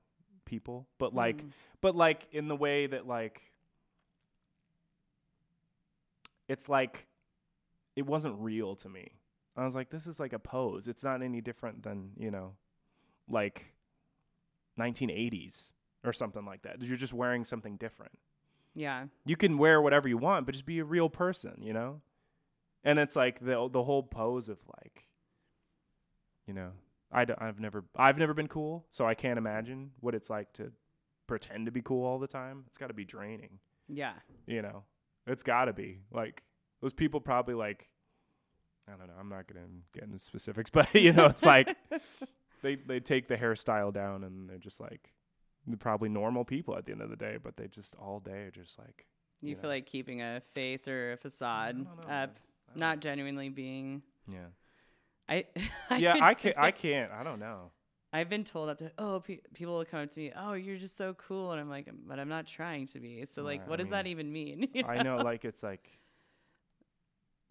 [0.46, 0.88] people.
[0.98, 1.52] But like Mm.
[1.82, 3.52] but like in the way that like
[6.48, 7.08] it's like
[7.96, 9.12] it wasn't real to me.
[9.56, 10.88] I was like, this is like a pose.
[10.88, 12.56] It's not any different than you know,
[13.30, 13.74] like
[14.80, 16.82] 1980s or something like that.
[16.82, 18.14] You're just wearing something different.
[18.74, 19.06] yeah.
[19.26, 22.02] You can wear whatever you want, but just be a real person, you know.
[22.84, 25.08] And it's like the the whole pose of like,
[26.48, 26.72] you know,
[27.12, 30.54] I d- I've never I've never been cool, so I can't imagine what it's like
[30.54, 30.72] to
[31.28, 32.64] pretend to be cool all the time.
[32.68, 34.14] It's got to be draining Yeah.
[34.48, 34.84] you know
[35.28, 36.42] it's gotta be like
[36.82, 37.88] those people probably like
[38.88, 41.76] i don't know i'm not gonna get into specifics but you know it's like
[42.64, 45.14] they they take the hairstyle down and they're just like
[45.68, 48.44] they're probably normal people at the end of the day, but they just all day
[48.48, 49.06] are just like
[49.42, 49.70] You You feel know.
[49.70, 52.30] like keeping a face or a facade know, up, man.
[52.76, 54.02] Not genuinely being.
[54.28, 54.48] yeah.
[55.30, 55.46] I.
[55.98, 56.58] yeah, I can't.
[56.58, 57.12] I can't.
[57.12, 57.72] I don't know.
[58.12, 58.94] I've been told that.
[58.98, 60.32] Oh, pe- people will come up to me.
[60.36, 63.24] Oh, you're just so cool, and I'm like, but I'm not trying to be.
[63.26, 64.68] So like, what I does that even mean?
[64.74, 65.88] You I know, like it's like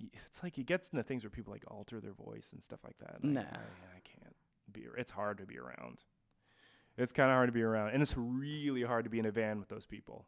[0.00, 2.98] it's like it gets into things where people like alter their voice and stuff like
[2.98, 3.16] that.
[3.22, 3.40] I- No.
[3.40, 4.34] I, I can't
[4.72, 4.86] be.
[4.96, 6.02] It's hard to be around.
[6.96, 9.30] It's kind of hard to be around, and it's really hard to be in a
[9.30, 10.26] van with those people.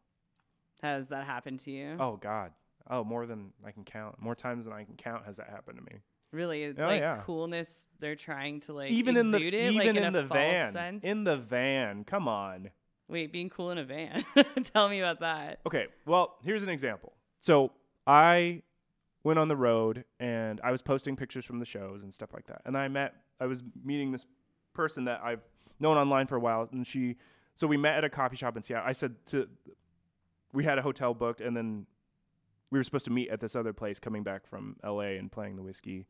[0.83, 1.97] Has that happened to you?
[1.99, 2.53] Oh God.
[2.89, 4.21] Oh, more than I can count.
[4.21, 6.01] More times than I can count has that happened to me.
[6.33, 6.63] Really?
[6.65, 7.23] It's Oh, like yeah.
[7.27, 7.87] coolness.
[7.99, 10.73] They're trying to like even in the it, even like, in, a the van.
[10.73, 11.05] sense.
[11.05, 12.05] In the van.
[12.05, 12.71] Come on.
[13.09, 14.25] Wait, being cool in a van.
[14.65, 15.59] Tell me about that.
[15.67, 17.13] Okay, well, here's an example.
[17.41, 17.73] So
[18.07, 18.63] I
[19.25, 22.47] went on the road and I was posting pictures from the shows and stuff like
[22.47, 22.63] that.
[22.65, 24.27] And I met, I was meeting this
[24.75, 25.41] person that I've
[25.81, 27.17] known online for a while, and she,
[27.55, 28.87] so we met at a coffee shop in Seattle.
[28.89, 29.49] I said to,
[30.53, 31.87] we had a hotel booked, and then
[32.71, 35.57] we were supposed to meet at this other place coming back from LA and playing
[35.57, 36.07] the whiskey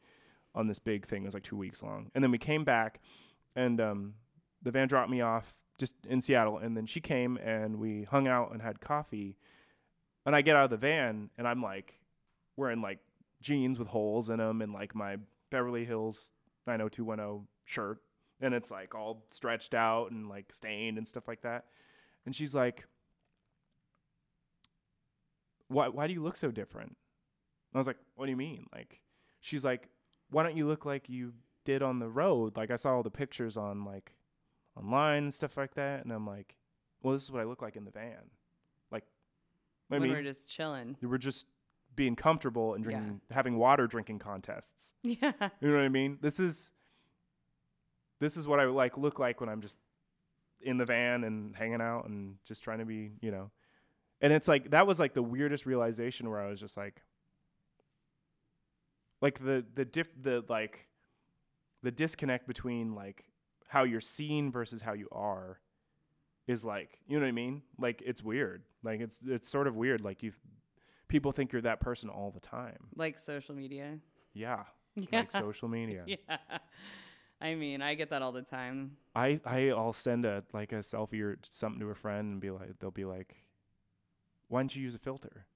[0.55, 1.23] on this big thing.
[1.23, 2.11] It was like two weeks long.
[2.15, 3.01] And then we came back,
[3.57, 4.15] and um,
[4.63, 8.29] the van dropped me off just in Seattle, and then she came and we hung
[8.29, 9.37] out and had coffee.
[10.27, 11.99] And I get out of the van and I'm like
[12.57, 12.99] wearing like
[13.41, 15.17] jeans with holes in them and like my
[15.51, 16.31] Beverly Hills
[16.67, 18.03] 90210 shirt,
[18.41, 21.65] and it's like all stretched out and like stained and stuff like that.
[22.27, 22.85] And she's like,
[25.71, 25.89] "Why?
[25.89, 26.97] Why do you look so different?"
[27.75, 29.01] I was like, "What do you mean?" Like,
[29.41, 29.89] she's like,
[30.31, 31.33] "Why don't you look like you
[31.65, 32.57] did on the road?
[32.57, 34.13] Like I saw all the pictures on like
[34.77, 36.57] online and stuff like that." And I'm like,
[37.03, 38.31] "Well, this is what I look like in the van."
[38.91, 39.05] Like,
[39.91, 40.97] I when mean, we're just chilling.
[41.03, 41.47] we're just
[41.97, 42.91] being comfortable and Yeah.
[42.93, 44.95] drinking, having water drinking contests.
[45.03, 45.33] Yeah.
[45.61, 46.19] You know what I mean?
[46.21, 46.73] This is
[48.21, 49.79] this is what I like look like when I'm just
[50.61, 53.51] in the van and hanging out and just trying to be, you know.
[54.21, 57.03] And it's like that was like the weirdest realization where I was just like
[59.21, 60.87] like the the diff the like
[61.83, 63.25] the disconnect between like
[63.69, 65.61] how you're seen versus how you are
[66.47, 67.63] is like you know what I mean?
[67.79, 68.63] Like it's weird.
[68.83, 70.01] Like it's it's sort of weird.
[70.03, 70.33] Like you
[71.09, 72.89] people think you're that person all the time.
[72.97, 73.99] Like social media.
[74.33, 74.65] Yeah.
[74.97, 75.21] Yeah.
[75.21, 76.03] Like social media.
[76.07, 76.37] yeah.
[77.41, 78.97] I mean, I get that all the time.
[79.15, 82.51] I I I'll send a like a selfie or something to a friend and be
[82.51, 83.37] like they'll be like,
[84.51, 85.47] why don't you use a filter?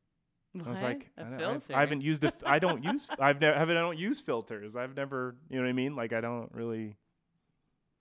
[0.52, 0.68] What?
[0.68, 1.46] I was like, a I, filter.
[1.46, 4.76] I've, I haven't used a f- I don't use I've never I don't use filters.
[4.76, 5.96] I've never you know what I mean.
[5.96, 6.96] Like I don't really.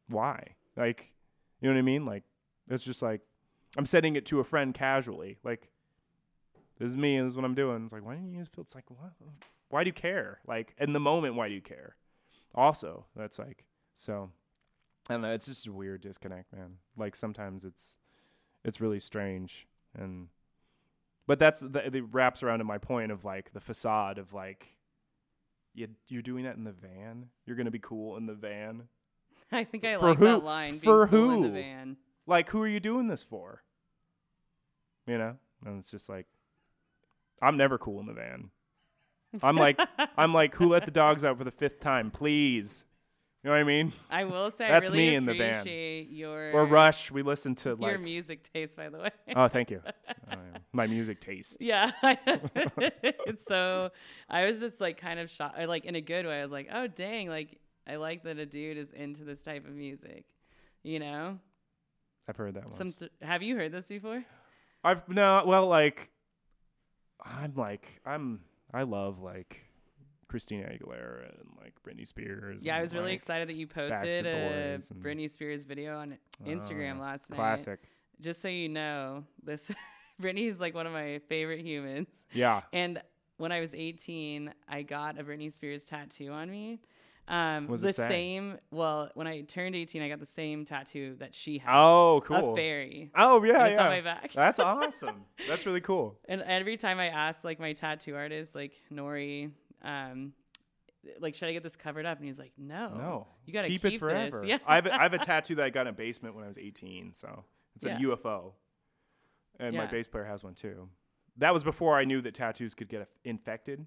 [0.07, 0.55] Why?
[0.77, 1.13] Like,
[1.61, 2.05] you know what I mean?
[2.05, 2.23] Like,
[2.69, 3.21] it's just like
[3.75, 5.39] I'm sending it to a friend casually.
[5.43, 5.69] Like,
[6.77, 7.83] this is me and this is what I'm doing.
[7.83, 8.69] It's like, why don't you use filters?
[8.69, 9.13] It's like, what?
[9.69, 10.39] Why do you care?
[10.45, 11.95] Like, in the moment, why do you care?
[12.53, 14.29] Also, that's like so.
[15.09, 15.33] I don't know.
[15.33, 16.77] It's just a weird disconnect, man.
[16.95, 17.97] Like sometimes it's
[18.63, 20.27] it's really strange and
[21.27, 24.77] but that's the, it wraps around to my point of like the facade of like
[25.73, 27.27] you you're doing that in the van.
[27.45, 28.83] You're gonna be cool in the van.
[29.51, 30.71] I think I For like who- that line.
[30.71, 31.53] Being for cool in the who?
[31.53, 31.97] van.
[32.25, 33.63] Like, who are you doing this for?
[35.05, 36.25] You know, and it's just like
[37.41, 38.49] I'm never cool in the van.
[39.41, 39.79] I'm like
[40.17, 42.85] I'm like who let the dogs out for the fifth time, please.
[43.43, 43.91] You know what I mean?
[44.09, 47.55] I will say That's I really me in the appreciate your Or Rush, we listen
[47.55, 49.09] to like your music taste, by the way.
[49.35, 49.81] oh, thank you.
[50.31, 50.59] Oh, yeah.
[50.71, 51.57] My music taste.
[51.59, 51.91] Yeah.
[52.01, 53.91] it's so
[54.29, 56.39] I was just like kind of shocked like in a good way.
[56.39, 59.67] I was like, oh dang, like I like that a dude is into this type
[59.67, 60.25] of music.
[60.81, 61.39] You know?
[62.27, 62.77] I've heard that once.
[62.77, 64.23] Some th- have you heard this before?
[64.83, 66.09] I've no, well, like,
[67.23, 68.39] I'm like, I'm,
[68.73, 69.65] I love like
[70.33, 72.65] Christina Aguilera and like Britney Spears.
[72.65, 76.97] Yeah, I was really like, excited that you posted a Britney Spears video on Instagram
[76.97, 77.35] Oh, last night.
[77.35, 77.79] Classic.
[78.19, 79.69] Just so you know, this
[80.19, 82.25] Britney's like one of my favorite humans.
[82.33, 82.61] Yeah.
[82.73, 82.99] And
[83.37, 86.79] when I was 18, I got a Britney Spears tattoo on me.
[87.27, 88.07] Um, does the say?
[88.07, 88.57] same.
[88.71, 91.73] Well, when I turned 18, I got the same tattoo that she had.
[91.73, 92.53] Oh, cool.
[92.53, 93.11] a fairy.
[93.15, 93.83] Oh yeah, it's yeah.
[93.85, 94.31] on my back.
[94.33, 95.23] That's awesome.
[95.47, 96.17] That's really cool.
[96.27, 99.51] And every time I ask, like my tattoo artist, like Nori,
[99.83, 100.33] um,
[101.19, 102.17] like should I get this covered up?
[102.17, 104.41] And he's like, no, No, you gotta keep, keep, it forever.
[104.41, 104.49] This.
[104.49, 106.43] Yeah, I have, a, I have a tattoo that I got in a basement when
[106.43, 107.43] I was 18, so
[107.75, 107.97] it's Yeah.
[107.97, 108.53] a UFO,
[109.59, 110.89] and my bass player has one too.
[111.37, 113.85] That was before I knew that tattoos could get infected.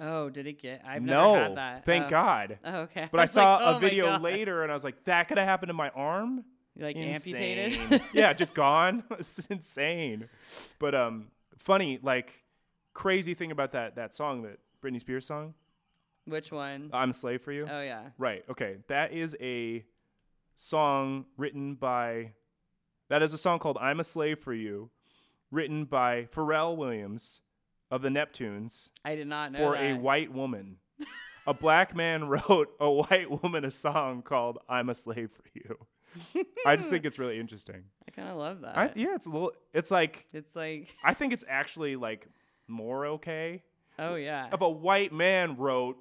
[0.00, 0.82] Oh, did it get?
[0.86, 1.84] I've no, never had that.
[1.84, 2.10] thank Oh.
[2.10, 2.58] God.
[2.64, 3.08] Oh, okay.
[3.10, 5.38] But I was saw like, oh a video later, and I was like, that could
[5.38, 6.44] have happened to my arm.
[6.76, 7.58] You, like insane.
[7.58, 8.02] amputated.
[8.12, 9.02] yeah, just gone.
[9.18, 10.28] it's insane.
[10.78, 12.44] But um, funny, like
[12.94, 15.54] crazy thing about that that song, that Britney Spears song,
[16.24, 16.90] Which one?
[16.92, 18.10] "I'm a Slave for You." oh yeah.
[18.18, 18.44] Right.
[18.50, 18.76] Okay.
[18.88, 19.84] That is a
[20.54, 22.32] song written by
[23.08, 24.90] that is a song called I'm a Slave for You,
[25.50, 27.40] written by Pharrell Williams
[27.90, 29.82] of the Neptunes I did not know for that.
[29.82, 30.76] a white woman.
[31.46, 35.78] a black man wrote a white woman a song called I'm a Slave for You.
[36.66, 37.84] I just think it's really interesting.
[38.06, 38.76] I kind of love that.
[38.76, 42.26] I, yeah, it's a little it's like It's like, I think it's actually like
[42.66, 43.62] more okay
[43.98, 44.48] oh yeah.
[44.52, 45.96] if a white man wrote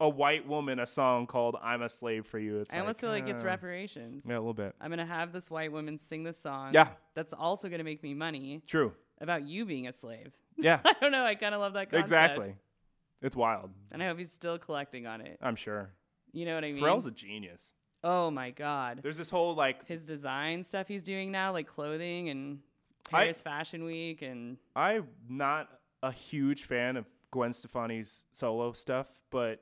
[0.00, 3.00] a white woman a song called "I'm a Slave for You." It's I almost like,
[3.00, 4.24] feel like it's uh, reparations.
[4.26, 4.74] Yeah, a little bit.
[4.80, 6.70] I'm gonna have this white woman sing this song.
[6.72, 6.88] Yeah.
[7.14, 8.92] That's also gonna make me money True.
[9.20, 10.32] about you being a slave.
[10.62, 11.24] Yeah, I don't know.
[11.24, 12.02] I kind of love that concept.
[12.02, 12.54] exactly.
[13.22, 13.70] It's wild.
[13.92, 15.38] And I hope he's still collecting on it.
[15.40, 15.90] I'm sure.
[16.32, 16.82] You know what I mean?
[16.82, 17.72] Pharrell's a genius.
[18.04, 19.00] oh my god.
[19.02, 22.58] There's this whole like His design stuff he's doing now, like clothing and
[23.10, 25.68] I- Paris Fashion Week, and I'm not
[26.02, 29.60] a huge fan of Gwen Stefani's solo stuff, but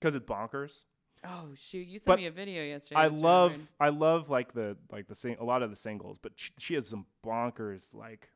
[0.00, 0.84] because it's bonkers.
[1.24, 3.00] oh shoot, you sent But me a video yesterday.
[3.00, 3.68] I love remembered.
[3.80, 6.74] I love like the like the sing a lot of the singles, but she, she
[6.74, 8.30] has some bonkers like.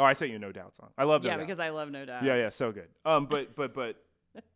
[0.00, 0.90] Oh, I sent you no doubt song.
[0.96, 1.46] I love no Yeah, doubt.
[1.46, 2.22] because I love No Doubt.
[2.22, 2.88] Yeah, yeah, so good.
[3.04, 3.96] Um, but but but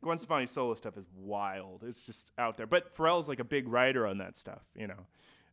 [0.03, 1.83] Gwen Stefani's solo stuff is wild.
[1.85, 2.66] It's just out there.
[2.68, 5.07] But Pharrell's like a big writer on that stuff, you know,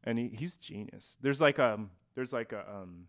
[0.03, 1.17] and he, he's genius.
[1.21, 3.07] There's like um there's like a um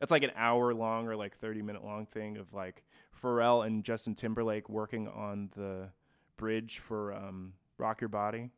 [0.00, 2.82] it's like an hour long or like 30 minute long thing of like
[3.22, 5.88] Pharrell and Justin Timberlake working on the
[6.36, 8.50] bridge for um Rock Your Body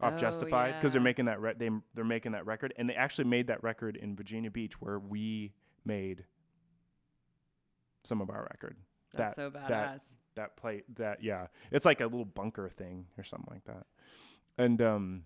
[0.00, 2.94] off Oh, Justified because they're making that re- they they're making that record and they
[2.94, 5.52] actually made that record in Virginia Beach where we
[5.84, 6.24] made
[8.04, 8.76] some of our record.
[9.14, 9.68] That's that- so badass.
[9.68, 10.00] that-
[10.34, 11.46] that play that yeah.
[11.70, 13.86] It's like a little bunker thing or something like that.
[14.58, 15.22] And um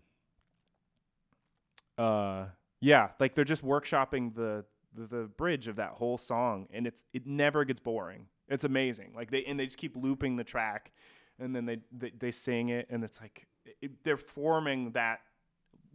[1.99, 2.46] uh
[2.81, 7.03] yeah like they're just workshopping the, the the bridge of that whole song and it's
[7.12, 10.92] it never gets boring it's amazing like they and they just keep looping the track
[11.38, 13.46] and then they they, they sing it and it's like
[13.81, 15.20] it, they're forming that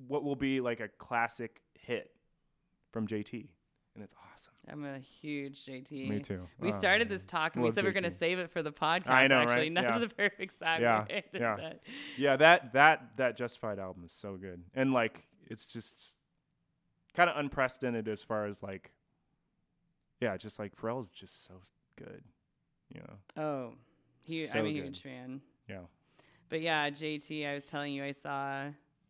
[0.08, 2.12] what will be like a classic hit
[2.92, 3.48] from JT
[3.96, 6.08] and it's awesome I'm a huge JT.
[6.10, 7.16] me too We Oh, started man.
[7.16, 9.10] this talk and we Love said we are going to save it for the podcast.
[9.10, 9.68] I know, actually, right?
[9.68, 10.06] and that's Yeah.
[10.06, 10.80] a perfect segue.
[10.82, 11.56] Yeah, yeah.
[11.58, 11.80] that.
[12.18, 16.16] yeah that that that justified album is so good and like it's just
[17.16, 18.92] kind of unprecedented as far as like
[20.22, 21.54] yeah just like Pharrell's just so
[21.96, 22.24] good
[22.94, 23.74] you know Oh,
[24.24, 24.84] he, So I'm a good.
[24.84, 25.42] huge fan.
[25.68, 25.80] yeah
[26.50, 28.66] But yeah, JT, I was telling you, I saw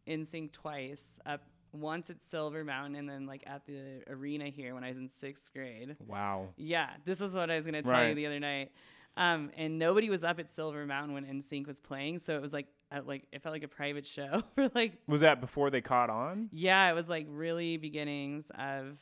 [0.07, 1.19] NSYNC twice.
[1.25, 1.41] Up
[1.73, 5.07] once at Silver Mountain, and then like at the arena here when I was in
[5.09, 5.97] sixth grade.
[6.07, 8.71] wow Yeah, this is what I was gonna tell you the other night.
[9.17, 12.51] Um, and nobody was up at Silver Mountain when NSYNC was playing, so it was
[12.53, 15.81] like at, like it felt like a private show for like was that before they
[15.81, 18.97] caught on yeah, it was like really beginnings of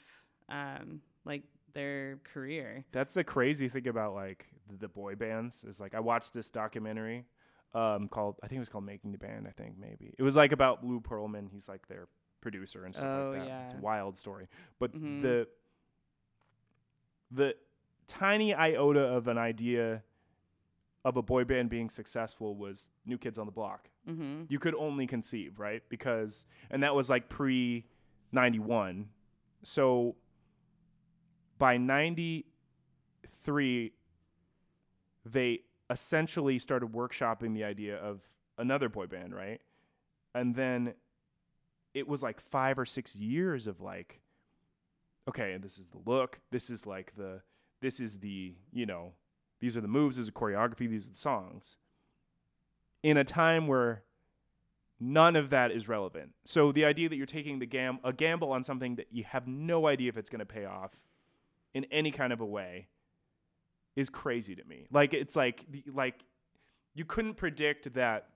[0.50, 2.86] um like their career.
[2.92, 4.46] that's the crazy thing about like
[4.80, 7.26] the, boy bands is like I watched this documentary
[7.74, 10.36] um called I think it was called Making the Band I think maybe it was
[10.36, 12.08] like about Lou Pearlman he's like their
[12.42, 13.82] producer and stuff Oh, like that it's a yeah.
[13.82, 14.48] wild story
[14.80, 15.22] but Mhm.
[15.24, 15.48] the
[17.32, 17.56] the
[18.14, 20.04] tiny iota of an idea
[21.06, 23.90] of a boy band being successful was New Kids on the Block.
[24.10, 24.44] Mm-hmm.
[24.48, 25.84] You could only conceive, right?
[25.90, 27.86] Because and that was like pre
[28.32, 29.10] 91.
[29.64, 30.16] So
[31.58, 33.94] by 93
[35.26, 38.20] they essentially started workshopping the idea of
[38.58, 39.62] another boy band, right?
[40.36, 40.94] And then
[41.94, 44.20] it was like 5 or 6 years of like
[45.28, 47.42] okay, this is the look, this is like the
[47.84, 49.12] this is the, you know,
[49.60, 51.78] these are the moves, this is the choreography, these are the songs.
[53.04, 54.04] In a time where
[55.00, 56.32] none of that is relevant.
[56.46, 59.48] So the idea that you're taking the gam- a gamble on something that you have
[59.48, 60.92] no idea if it's going to pay off
[61.74, 62.88] in any kind of a way
[63.96, 64.88] is crazy to me.
[64.92, 66.24] Like it's like like
[66.96, 68.30] you couldn't predict that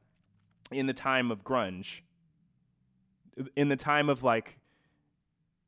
[0.72, 2.02] in the time of grunge
[3.56, 4.60] in the time of like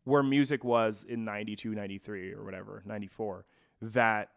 [0.03, 3.45] where music was in 92 93 or whatever 94
[3.81, 4.29] that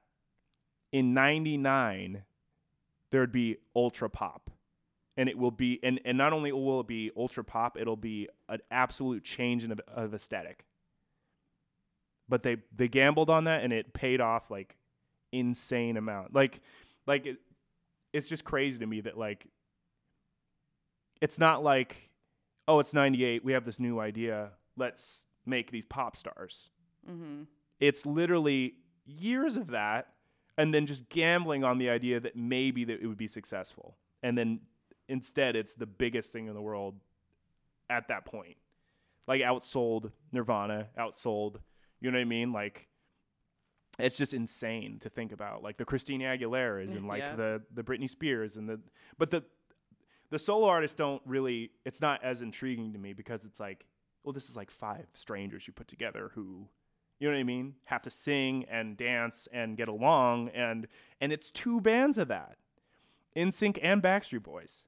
[0.92, 2.22] in 99
[3.10, 4.50] there'd be ultra pop.
[5.16, 8.28] And it will be and, and not only will it be ultra pop it'll be
[8.48, 10.64] an absolute change in of, aesthetic.
[12.28, 14.76] But they they gambled on that and it paid off like
[15.30, 16.34] insane amount.
[16.34, 16.60] Like
[17.06, 17.38] like it,
[18.12, 19.46] it's just crazy to me that like
[21.20, 22.10] it's not like
[22.66, 26.70] oh it's 98 we have this new idea let's make these pop stars.
[27.10, 27.42] Mm-hmm.
[27.80, 28.74] it's literally
[29.06, 30.08] years of that
[30.58, 34.36] and then just gambling on the idea that maybe that it would be successful and
[34.36, 34.60] then
[35.08, 36.94] instead it's the biggest thing in the world
[37.90, 38.56] at that point
[39.26, 41.56] like outsold nirvana outsold
[42.00, 42.86] you know what i mean like
[43.98, 47.34] it's just insane to think about like the christina aguilera's and like Yeah.
[47.36, 48.80] the the britney spears and the
[49.18, 49.42] but the
[50.30, 51.72] the solo artists don't really.
[51.84, 53.84] It's not as intriguing to me because it's like,
[54.24, 56.66] well, this is like five strangers you put together who,
[57.22, 60.88] you know what I mean, have to sing and dance and get along, and
[61.20, 62.56] and it's two bands of that,
[63.36, 64.86] NSYNC and Backstreet Boys.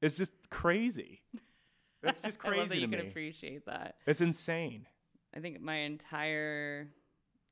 [0.00, 1.22] It's just crazy.
[2.02, 3.96] That's just I love that crazy you can appreciate that.
[4.06, 4.86] It's insane.
[5.34, 6.86] I think my entire,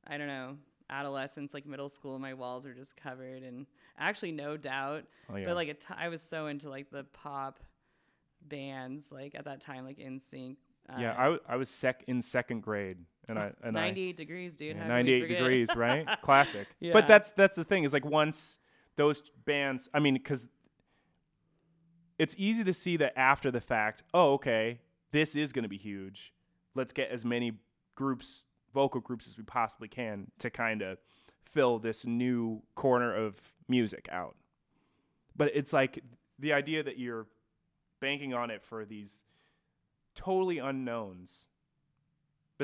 [0.06, 0.58] I don't know,
[0.88, 3.66] adolescence, like middle school, my walls are just covered and
[3.98, 5.06] actually no doubt.
[5.28, 5.46] Oh yeah.
[5.46, 7.58] But like a t- I was so into like the pop
[8.48, 10.54] bands, like at that time, like NSYNC.
[10.88, 12.98] Uh, yeah, I, w- I was sec in second grade,
[13.28, 14.76] and I and I 98 degrees, dude.
[14.76, 16.06] Yeah, how could we 98 degrees, right?
[16.22, 16.66] Classic.
[16.80, 16.92] Yeah.
[16.92, 18.58] But that's that's the thing is like once
[18.96, 20.48] those bands, I mean, because
[22.18, 24.02] it's easy to see that after the fact.
[24.12, 24.80] Oh, okay,
[25.12, 26.32] this is going to be huge.
[26.74, 27.52] Let's get as many
[27.94, 30.98] groups, vocal groups, as we possibly can to kind of
[31.44, 34.36] fill this new corner of music out.
[35.36, 36.02] But it's like
[36.38, 37.26] the idea that you're
[38.00, 39.24] banking on it for these
[40.14, 41.48] totally unknowns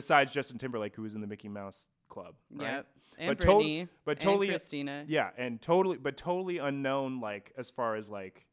[0.01, 2.73] besides Justin Timberlake who was in the Mickey Mouse Club, right?
[2.77, 2.87] Yep.
[3.19, 3.89] And But to- Britney.
[4.07, 5.05] but and totally Christina.
[5.07, 8.47] yeah, and totally but totally unknown like as far as like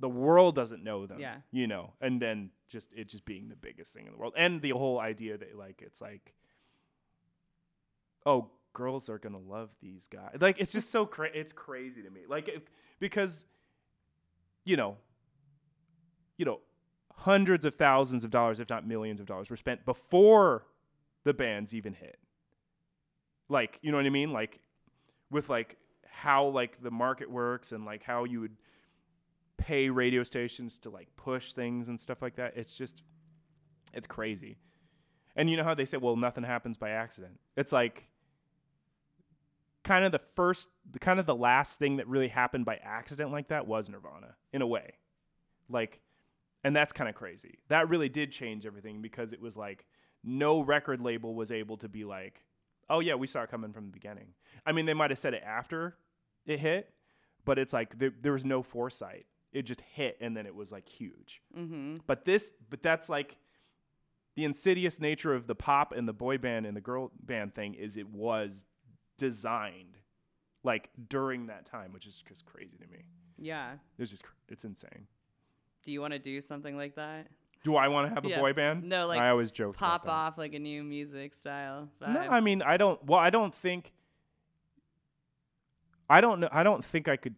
[0.00, 1.18] the world doesn't know them.
[1.20, 1.36] Yeah.
[1.50, 4.34] You know, and then just it just being the biggest thing in the world.
[4.36, 6.34] And the whole idea that like it's like
[8.26, 10.36] oh, girls are going to love these guys.
[10.40, 12.20] Like it's just so cra- it's crazy to me.
[12.28, 12.68] Like it,
[12.98, 13.46] because
[14.64, 14.98] you know,
[16.36, 16.60] you know,
[17.16, 20.66] hundreds of thousands of dollars if not millions of dollars were spent before
[21.24, 22.18] the bands even hit.
[23.48, 24.32] Like, you know what I mean?
[24.32, 24.60] Like
[25.30, 28.56] with like how like the market works and like how you would
[29.56, 32.54] pay radio stations to like push things and stuff like that.
[32.56, 33.02] It's just
[33.92, 34.58] it's crazy.
[35.36, 37.38] And you know how they say, well, nothing happens by accident.
[37.56, 38.08] It's like
[39.84, 40.68] kind of the first,
[41.00, 44.62] kind of the last thing that really happened by accident like that was Nirvana, in
[44.62, 44.94] a way.
[45.68, 46.00] Like,
[46.64, 47.58] and that's kind of crazy.
[47.68, 49.86] That really did change everything because it was like
[50.22, 52.44] no record label was able to be like,
[52.88, 54.34] oh yeah, we saw it coming from the beginning.
[54.66, 55.96] I mean, they might have said it after
[56.46, 56.92] it hit,
[57.44, 59.26] but it's like there, there was no foresight.
[59.52, 61.42] It just hit and then it was like huge.
[61.56, 61.96] Mm-hmm.
[62.06, 63.36] But this, but that's like
[64.36, 67.74] the insidious nature of the pop and the boy band and the girl band thing
[67.74, 68.66] is it was
[69.18, 69.98] designed
[70.62, 73.04] like during that time, which is just crazy to me.
[73.38, 73.72] Yeah.
[73.98, 75.06] It's just it's insane.
[75.82, 77.28] Do you want to do something like that?
[77.62, 78.40] Do I want to have a Yeah.
[78.40, 78.84] boy band?
[78.84, 79.76] No, like, I always joke.
[79.76, 81.88] Pop off like a new music style.
[82.00, 82.08] No.
[82.08, 83.02] I mean I don't.
[83.04, 83.92] Well, I don't think.
[86.08, 86.48] I don't know.
[86.50, 87.34] I don't think I could.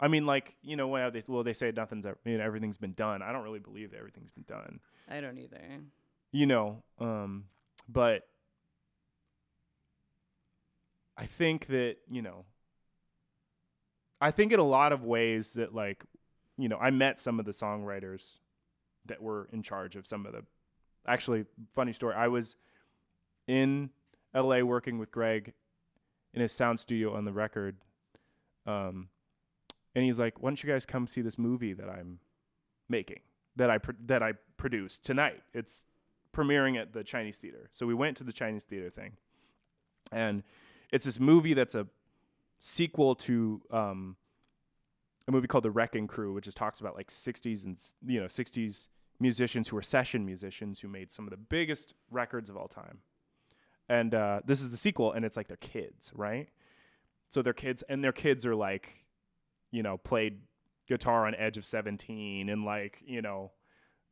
[0.00, 2.76] I mean, like you know, when they well they say nothing's ever, you know everything's
[2.76, 3.22] been done.
[3.22, 4.80] I don't really believe that everything's been done.
[5.08, 5.58] I don't either.
[6.30, 7.44] you know um
[7.88, 8.28] but
[11.16, 12.44] i think that you know
[14.20, 16.04] i think in a lot of ways that like
[16.58, 18.38] you know i met some of the songwriters
[19.06, 20.44] that were in charge of some of the
[21.06, 22.56] actually funny story i was
[23.46, 23.90] in
[24.34, 25.54] la working with greg
[26.34, 27.76] in his sound studio on the record
[28.66, 29.08] um
[29.94, 32.18] and he's like why don't you guys come see this movie that i'm
[32.88, 33.20] making
[33.56, 35.86] that i that i produced tonight it's
[36.38, 37.68] premiering at the Chinese theater.
[37.72, 39.16] So we went to the Chinese theater thing,
[40.12, 40.42] and
[40.92, 41.86] it's this movie that's a
[42.58, 44.16] sequel to um,
[45.28, 48.26] a movie called The Wrecking Crew, which just talks about like '60s and you know
[48.26, 48.88] '60s
[49.20, 53.00] musicians who were session musicians who made some of the biggest records of all time.
[53.88, 56.48] And uh, this is the sequel, and it's like their kids, right?
[57.28, 59.04] So their kids and their kids are like,
[59.70, 60.40] you know, played
[60.88, 63.52] guitar on Edge of Seventeen, and like you know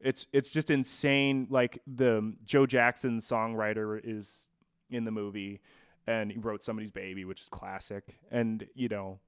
[0.01, 1.47] it's it's just insane.
[1.51, 4.49] Like the Joe Jackson songwriter is
[4.91, 5.61] in the movie,
[6.07, 8.19] and he wrote Somebody's Baby, which is classic.
[8.31, 9.21] And you know,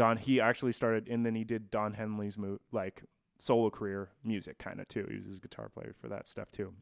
[0.00, 3.02] Don he actually started, and then he did Don Henley's mo- like
[3.36, 5.06] solo career music kind of too.
[5.10, 6.72] He was his guitar player for that stuff too.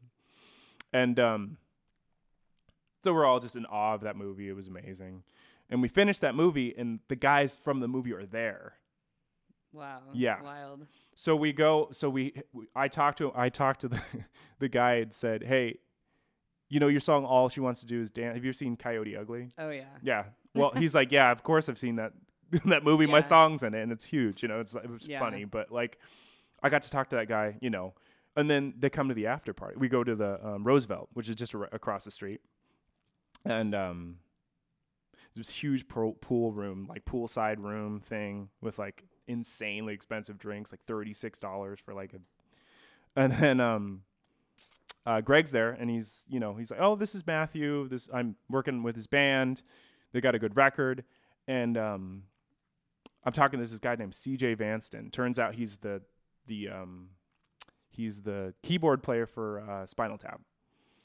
[0.93, 1.57] And um,
[3.03, 4.47] so we're all just in awe of that movie.
[4.47, 5.23] It was amazing.
[5.69, 8.75] And we finished that movie, and the guys from the movie are there.
[9.73, 9.99] Wow.
[10.13, 10.41] Yeah.
[10.41, 10.87] Wild.
[11.13, 11.89] So we go.
[11.91, 14.01] So we, we I talked to I talked to the
[14.59, 15.79] the guy and said, "Hey,
[16.69, 17.25] you know your song.
[17.25, 18.35] All she wants to do is dance.
[18.35, 19.49] Have you seen Coyote Ugly?
[19.57, 19.83] Oh yeah.
[20.01, 20.23] Yeah.
[20.55, 22.13] Well, he's like, yeah, of course I've seen that
[22.65, 23.05] that movie.
[23.05, 24.41] My song's in it, and it's huge.
[24.43, 25.19] You know, it's it was Yeah.
[25.19, 25.99] funny, but like,
[26.63, 27.57] I got to talk to that guy.
[27.61, 27.93] You know,
[28.35, 29.77] and then they come to the after party.
[29.77, 32.41] We go to the um, Roosevelt, which is just ar- across the street,
[33.45, 34.17] and um,
[35.35, 40.81] this huge pro- pool room, like poolside room thing with like insanely expensive drinks, like
[40.85, 42.19] thirty six dollars for like a,
[43.15, 44.01] and then um,
[45.05, 47.87] uh, Greg's there, and he's you know he's like, oh, this is Matthew.
[47.87, 49.61] This I'm working with his band.
[50.11, 51.03] They got a good record,
[51.47, 52.23] and um,
[53.23, 55.11] I'm talking to this guy named CJ Vanston.
[55.11, 56.01] Turns out he's the
[56.47, 57.09] the um
[57.89, 60.41] he's the keyboard player for uh, Spinal Tap.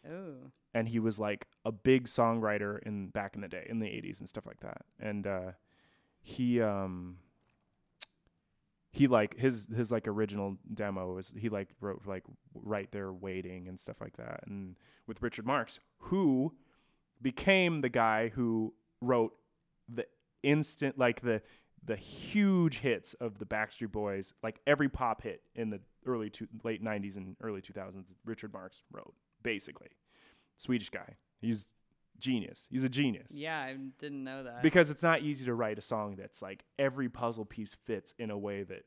[0.08, 0.50] Oh.
[0.72, 4.20] And he was like a big songwriter in back in the day in the 80s
[4.20, 4.82] and stuff like that.
[5.00, 5.52] And uh
[6.20, 7.18] he um
[8.90, 12.22] he like his his like original demo was he like wrote like
[12.54, 16.54] right there waiting and stuff like that and with Richard Marx who
[17.20, 19.34] became the guy who wrote
[19.88, 20.06] the
[20.44, 21.42] instant like the
[21.86, 26.48] the huge hits of the Backstreet Boys like every pop hit in the early to
[26.62, 29.88] late 90s and early 2000s Richard Marx wrote basically
[30.56, 31.68] Swedish guy he's
[32.18, 34.62] genius he's a genius Yeah, I didn't know that.
[34.62, 38.30] because it's not easy to write a song that's like every puzzle piece fits in
[38.30, 38.84] a way that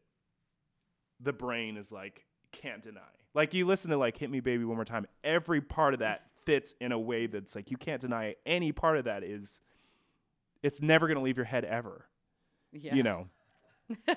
[1.19, 3.01] the brain is like can't deny.
[3.33, 6.23] Like you listen to like Hit Me Baby One More Time, every part of that
[6.45, 8.39] fits in a way that's like you can't deny it.
[8.45, 9.59] any part of that is
[10.63, 12.05] it's never going to leave your head ever.
[12.81, 12.95] Yeah.
[12.95, 13.27] You know.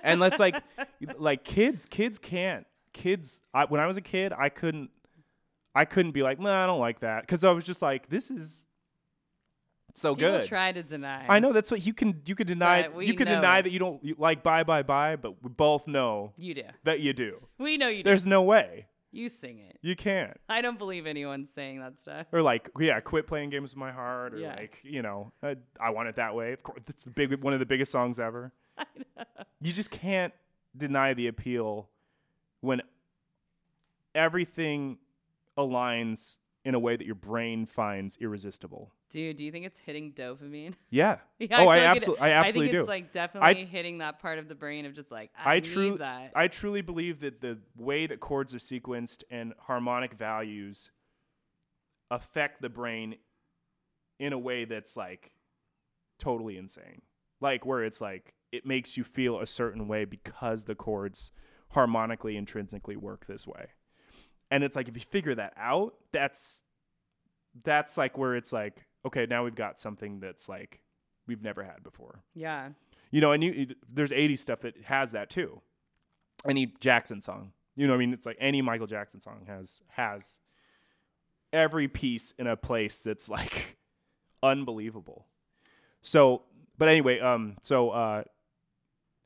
[0.02, 0.62] and let's like
[1.18, 2.66] like kids kids can't.
[2.92, 4.90] Kids I, when I was a kid, I couldn't
[5.74, 8.30] I couldn't be like, "Nah, I don't like that." Cuz I was just like, this
[8.30, 8.66] is
[9.94, 10.48] so People good.
[10.48, 11.24] try to deny.
[11.28, 13.62] I know that's what you can you can deny you can deny it.
[13.62, 16.62] that you don't you like bye bye bye but we both know You do.
[16.84, 17.40] that you do.
[17.58, 18.08] We know you do.
[18.08, 18.86] There's no way.
[19.12, 19.78] You sing it.
[19.82, 20.36] You can't.
[20.48, 22.26] I don't believe anyone's saying that stuff.
[22.32, 24.54] Or like yeah, quit playing games with my heart or Yeah.
[24.56, 26.52] like, you know, I, I want it that way.
[26.52, 28.52] Of course, that's the big one of the biggest songs ever.
[28.78, 29.24] I know.
[29.60, 30.32] You just can't
[30.76, 31.88] deny the appeal
[32.60, 32.82] when
[34.14, 34.98] everything
[35.58, 38.92] aligns in a way that your brain finds irresistible.
[39.10, 40.74] Dude, do you think it's hitting dopamine?
[40.90, 41.18] Yeah.
[41.38, 42.80] Yeah, oh, I, feel like it- absolutely I absolutely I think do.
[42.80, 45.98] it's like definitely hitting that part of the brain of just like I, I truly,
[45.98, 46.32] that.
[46.34, 50.90] I truly believe that the way that chords are sequenced and harmonic values
[52.10, 53.16] affect the brain
[54.18, 55.32] in a way that's like
[56.18, 57.02] totally insane.
[57.40, 61.32] Like where it's like it makes you feel a certain way because the chords
[61.70, 63.68] harmonically intrinsically work this way.
[64.50, 66.62] And it's like if you figure that out, that's
[67.64, 70.80] that's like where it's like okay, now we've got something that's like
[71.26, 72.22] we've never had before.
[72.34, 72.70] yeah.
[73.12, 75.62] You know, and you, there's 80s stuff that has that too.
[76.46, 79.82] Any Jackson song, you know, what I mean, it's like any Michael Jackson song has
[79.88, 80.38] has
[81.52, 83.76] every piece in a place that's like
[84.42, 85.26] unbelievable.
[86.02, 86.42] So,
[86.78, 88.22] but anyway, um, so uh,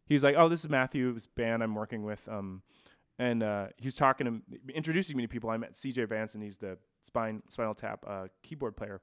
[0.06, 2.62] he's like, "Oh, this is Matthew's band I'm working with," um,
[3.18, 5.50] and uh, he was talking to introducing me to people.
[5.50, 6.04] I met C.J.
[6.06, 9.00] Vance, and he's the spine Spinal Tap uh, keyboard player.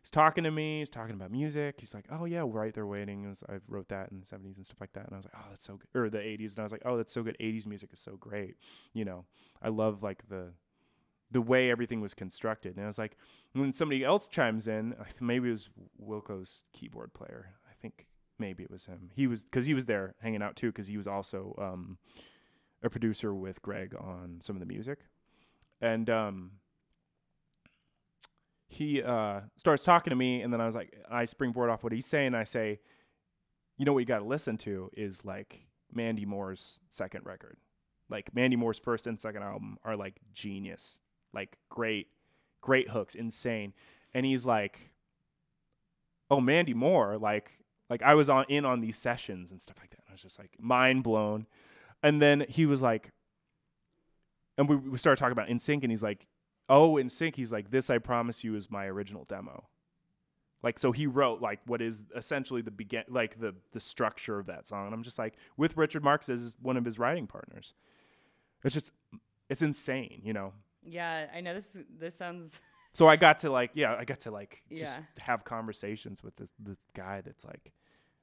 [0.00, 0.80] He's talking to me.
[0.80, 1.76] He's talking about music.
[1.78, 4.80] He's like, "Oh yeah, right there waiting." I wrote that in the '70s and stuff
[4.80, 5.06] like that.
[5.06, 6.52] And I was like, "Oh, that's so good," or the '80s.
[6.52, 7.36] And I was like, "Oh, that's so good.
[7.40, 8.56] '80s music is so great."
[8.92, 9.24] You know,
[9.62, 10.52] I love like the
[11.30, 12.76] the way everything was constructed.
[12.76, 13.16] And I was like,
[13.52, 15.68] when somebody else chimes in, maybe it was
[16.00, 17.54] Wilco's keyboard player.
[17.68, 18.06] I think
[18.38, 19.10] maybe it was him.
[19.14, 21.98] He was because he was there hanging out too because he was also um,
[22.82, 25.00] a producer with Greg on some of the music,
[25.80, 26.52] and um,
[28.74, 31.92] he uh, starts talking to me, and then I was like, I springboard off what
[31.92, 32.34] he's saying.
[32.34, 32.80] I say,
[33.78, 37.56] you know what you got to listen to is like Mandy Moore's second record.
[38.10, 40.98] Like Mandy Moore's first and second album are like genius,
[41.32, 42.08] like great,
[42.60, 43.72] great hooks, insane.
[44.12, 44.90] And he's like,
[46.30, 47.58] "Oh, Mandy Moore!" Like,
[47.88, 50.00] like I was on in on these sessions and stuff like that.
[50.00, 51.46] And I was just like mind blown.
[52.02, 53.12] And then he was like,
[54.58, 56.26] and we, we started talking about NSYNC, and he's like,
[56.68, 59.68] "Oh, NSYNC." He's like, "This I promise you is my original demo."
[60.62, 64.46] Like so, he wrote like what is essentially the begin, like the the structure of
[64.46, 64.86] that song.
[64.86, 67.74] And I'm just like, with Richard Marx as one of his writing partners,
[68.64, 68.90] it's just,
[69.50, 70.54] it's insane, you know.
[70.82, 72.60] Yeah, I know this this sounds
[72.94, 75.04] So I got to like, yeah, I got to like just Yeah.
[75.24, 77.72] have conversations with this this guy that's like,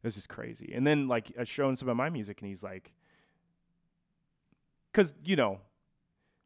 [0.01, 0.71] this is crazy.
[0.73, 2.91] And then like I showing some of my music, and he's like,
[4.91, 5.59] because you know,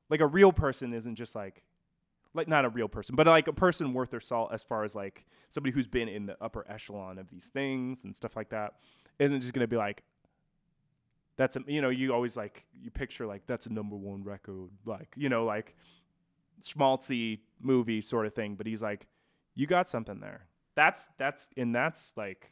[0.10, 1.64] like a real person isn't just like,
[2.36, 4.96] like not a real person, but like a person worth their salt as far as
[4.96, 8.74] like somebody who's been in the upper echelon of these things and stuff like that,
[9.20, 10.04] isn't just gonna be like.
[11.38, 14.70] That's a, you know you always like you picture like that's a number one record
[14.86, 15.76] like you know like
[16.62, 19.08] schmaltzy movie sort of thing, but he's like,
[19.54, 20.48] you got something there.
[20.76, 22.52] That's that's and that's like,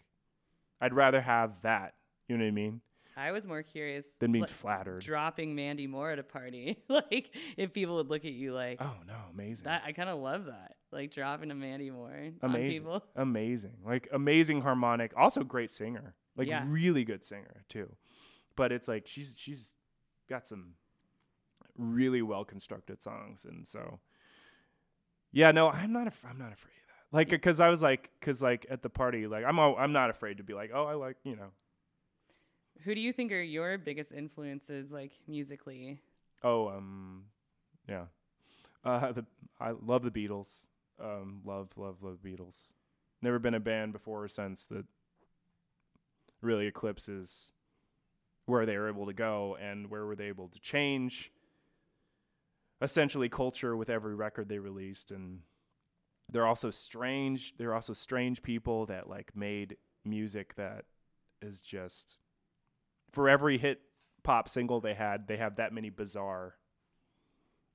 [0.79, 1.95] I'd rather have that.
[2.27, 2.81] You know what I mean?
[3.15, 5.01] I was more curious Than being like, flattered.
[5.01, 6.77] dropping Mandy Moore at a party.
[6.89, 10.19] like if people would look at you like Oh no, amazing, that I kind of
[10.19, 10.75] love that.
[10.91, 13.03] Like dropping a Mandy Moore on amazing, people.
[13.15, 15.11] amazing, like amazing harmonic.
[15.17, 16.65] Also great singer, like Yeah.
[16.67, 17.95] really good singer too.
[18.55, 19.75] But it's like she's she's
[20.29, 20.73] got some
[21.77, 23.99] really well constructed songs, and so
[25.31, 27.15] yeah, no, I'm not af- I'm not afraid of that.
[27.17, 30.09] Like, because I was like, because like at the party, like I'm all, I'm not
[30.11, 31.49] afraid to be like, oh, I like you know
[32.81, 35.99] Who do you think are your biggest influences, like musically?
[36.43, 37.25] Oh, um,
[37.87, 38.05] yeah.
[38.83, 39.25] Uh, the
[39.59, 40.49] I love the Beatles.
[41.01, 42.73] Um, love, love, love Beatles.
[43.21, 44.85] Never been a band before or since that
[46.41, 47.53] really eclipses
[48.45, 51.31] where they were able to go and where were they able to change
[52.81, 55.39] essentially culture with every record they released and
[56.31, 60.83] they're also strange they're also strange people that like made music that
[61.41, 62.17] is just
[63.13, 63.79] for every hit
[64.23, 66.55] pop single they had they have that many bizarre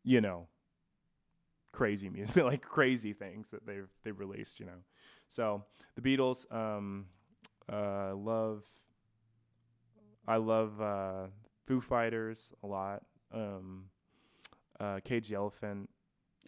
[0.04, 0.46] you know
[1.72, 4.80] crazy music like crazy things that they've they released you know
[5.28, 5.64] so
[5.96, 7.06] the beatles um
[7.72, 8.62] uh love
[10.26, 11.26] i love uh
[11.66, 13.84] foo fighters a lot um
[14.80, 15.88] uh cage the elephant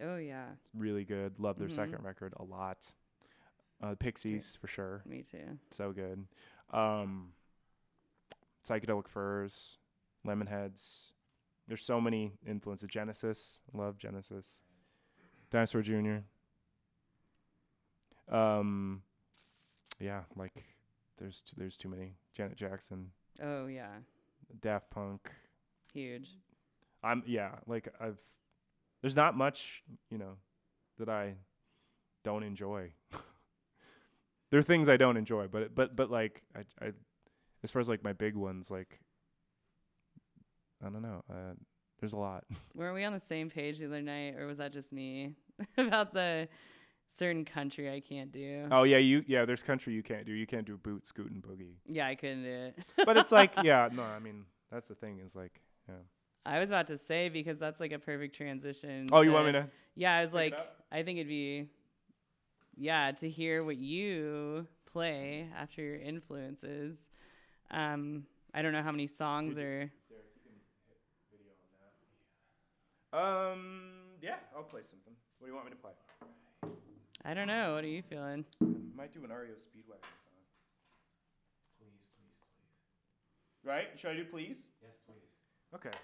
[0.03, 1.37] Oh yeah, really good.
[1.37, 1.73] Love their Mhm.
[1.73, 2.91] second record a lot.
[3.83, 5.59] Uh, Pixies for sure, me too.
[5.69, 6.25] so good.
[6.71, 7.33] Um,
[8.67, 9.77] Psychedelic Furs,
[10.25, 11.11] Lemonheads.
[11.67, 12.89] There's so many influences.
[12.89, 14.61] Genesis, love Genesis.
[15.49, 16.17] Dinosaur Jr.
[18.33, 19.01] Um,
[19.99, 20.63] yeah, like
[21.17, 22.13] there's t- there's too many.
[22.33, 23.89] Janet Jackson, Oh yeah,
[24.61, 25.29] Daft Punk.
[25.93, 26.29] huge.
[27.03, 28.17] I'm yeah, like I've
[29.01, 30.37] there's not much, you know,
[30.97, 31.35] that I
[32.23, 32.91] don't enjoy.
[34.49, 36.91] there are things I don't enjoy, but but but like I I
[37.63, 38.99] as far as like my big ones like
[40.85, 41.23] I don't know.
[41.29, 41.53] Uh
[41.99, 42.45] there's a lot.
[42.75, 45.35] Were we on the same page the other night, or was that just me
[45.77, 46.47] about the
[47.15, 48.67] certain country I can't do?
[48.71, 50.33] Oh yeah, you yeah, there's country you can't do.
[50.33, 51.75] You can't do boot, scoot and boogie.
[51.87, 52.79] Yeah, I couldn't do it.
[53.05, 55.95] But it's like yeah, no, I mean, that's the thing is like yeah.
[56.43, 59.05] I was about to say because that's like a perfect transition.
[59.11, 60.55] Oh, you want me to Yeah, I was like.
[60.91, 61.69] I think it'd be,
[62.75, 67.07] yeah, to hear what you play after your influences.
[67.71, 69.89] Um, I don't know how many songs or
[73.13, 73.91] Um
[74.21, 75.13] yeah, I'll play something.
[75.39, 75.91] What do you want me to play?
[77.25, 77.73] I don't know.
[77.73, 78.45] What are you feeling?
[78.95, 80.37] Might do an REO Speedwagon song.
[81.79, 83.67] Please, please, please.
[83.67, 83.87] Right?
[83.97, 84.67] Should I do please?
[84.81, 85.75] Yes, please.
[85.75, 85.97] Okay.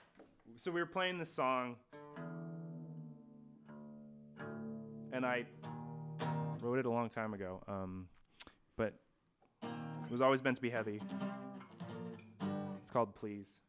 [0.56, 1.76] So we were playing this song,
[5.12, 5.46] and I
[6.62, 8.08] wrote it a long time ago, um,
[8.78, 8.94] but
[9.62, 11.00] it was always meant to be heavy.
[12.88, 13.60] It's called Please.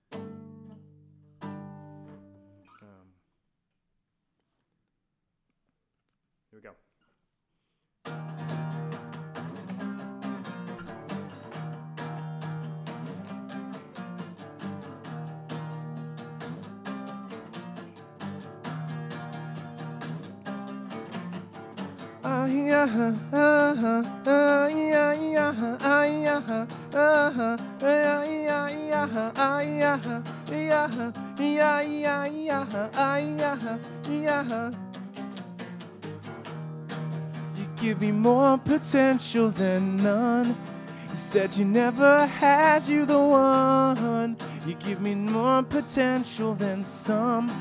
[41.28, 44.34] Said you never had you the one.
[44.66, 47.52] You give me more potential than some.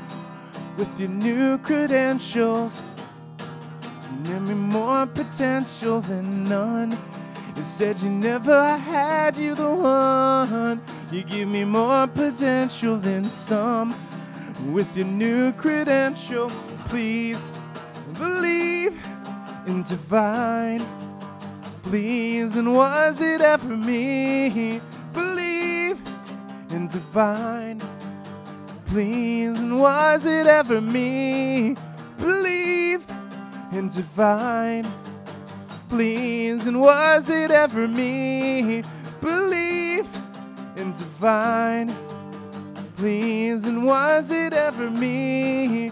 [0.78, 2.80] With your new credentials,
[3.38, 6.92] you give me more potential than none.
[7.56, 10.80] You said you never had you the one.
[11.12, 13.94] You give me more potential than some.
[14.72, 16.48] With your new credential,
[16.88, 17.52] please
[18.14, 18.98] believe
[19.66, 20.80] in divine.
[21.88, 24.78] Please, and was it ever me?
[25.14, 25.98] Believe
[26.68, 27.80] in divine.
[28.84, 31.74] Please, and was it ever me?
[32.18, 33.02] Believe
[33.72, 34.86] in divine.
[35.88, 38.82] Please, and was it ever me?
[39.22, 40.06] Believe
[40.76, 41.88] in divine.
[42.96, 45.90] Please, and was it ever me?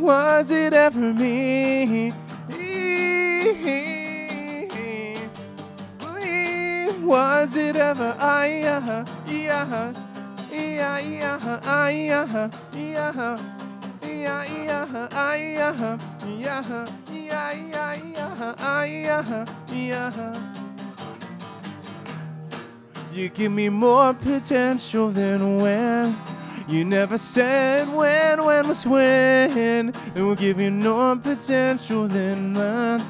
[0.00, 2.10] Was it ever me?
[7.04, 8.46] Was it ever I?
[8.62, 10.00] Yeah, yeah,
[10.50, 13.36] yeah, yeah, I, yeah, yeah.
[14.02, 20.50] Yeah, yeah, I, yeah, yeah, yeah, yeah, yeah, I, yeah, yeah.
[23.12, 26.16] You give me more potential than when.
[26.70, 29.88] You never said when, when was when.
[30.14, 33.04] It will give you more potential than when.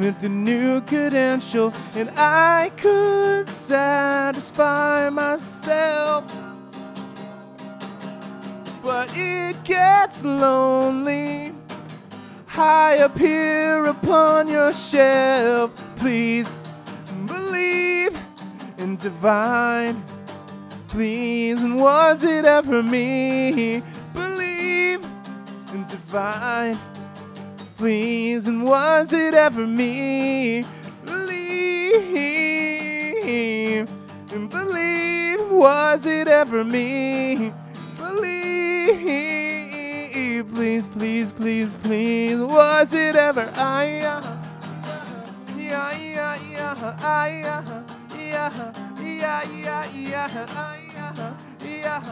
[0.00, 6.32] With the new credentials, and I could satisfy myself.
[8.84, 11.52] But it gets lonely
[12.46, 15.72] high up here upon your shelf.
[15.96, 16.56] please
[17.26, 18.16] believe
[18.78, 20.04] in divine.
[20.96, 23.82] Please, and was it ever me?
[24.14, 25.04] Believe
[25.74, 26.78] in divine.
[27.76, 30.64] Please, and was it ever me?
[31.04, 31.36] Believe
[34.32, 35.42] and believe.
[35.50, 37.52] Was it ever me?
[37.98, 38.96] Believe.
[40.54, 42.40] Please, please, please, please.
[42.40, 43.84] Was it ever I?
[43.84, 44.22] Yeah,
[45.58, 47.82] yeah, yeah, yeah, I, yeah,
[48.18, 50.85] yeah, yeah, yeah, I,
[51.16, 52.02] yeah, yeah,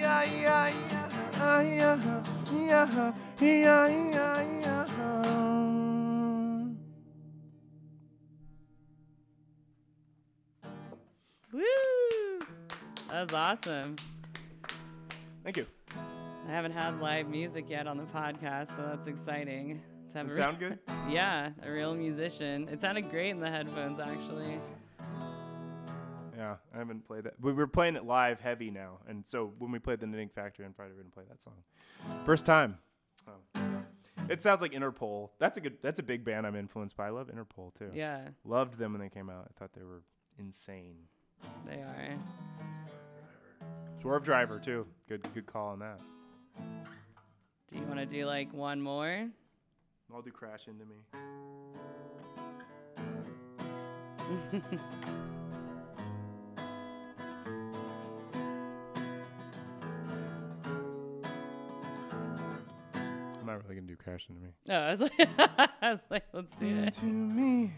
[0.00, 1.08] yeah, yeah, yeah,
[1.42, 1.98] I, yeah,
[2.52, 4.86] yeah, yeah, yeah, yeah.
[11.52, 11.62] Woo!
[13.10, 13.96] That was awesome.
[15.44, 15.66] Thank you.
[16.48, 19.82] I haven't had live music yet on the podcast, so that's exciting.
[20.12, 20.78] To have It a- sound good?
[21.08, 22.68] yeah, a real musician.
[22.68, 24.60] It sounded great in the headphones, actually.
[26.46, 27.34] Yeah, I haven't played that.
[27.40, 30.64] We were playing it live heavy now, and so when we played the Knitting Factory
[30.64, 31.54] on Friday, we're gonna play that song.
[32.24, 32.78] First time.
[33.26, 33.32] Oh.
[34.28, 35.30] It sounds like Interpol.
[35.40, 35.78] That's a good.
[35.82, 37.08] That's a big band I'm influenced by.
[37.08, 37.90] I love Interpol too.
[37.92, 39.48] Yeah, Loved them when they came out.
[39.48, 40.02] I thought they were
[40.38, 40.96] insane.
[41.66, 42.16] they are.
[44.00, 44.86] Swervedriver too.
[45.08, 46.00] Good good call on that.
[47.72, 49.28] Do you want to do like one more?
[50.14, 50.96] I'll do Crash into me.
[64.04, 64.50] I'm not really gonna Crash into me.
[64.66, 65.12] No, I was like,
[65.82, 66.92] I was like, let's do it.
[66.94, 67.72] to me,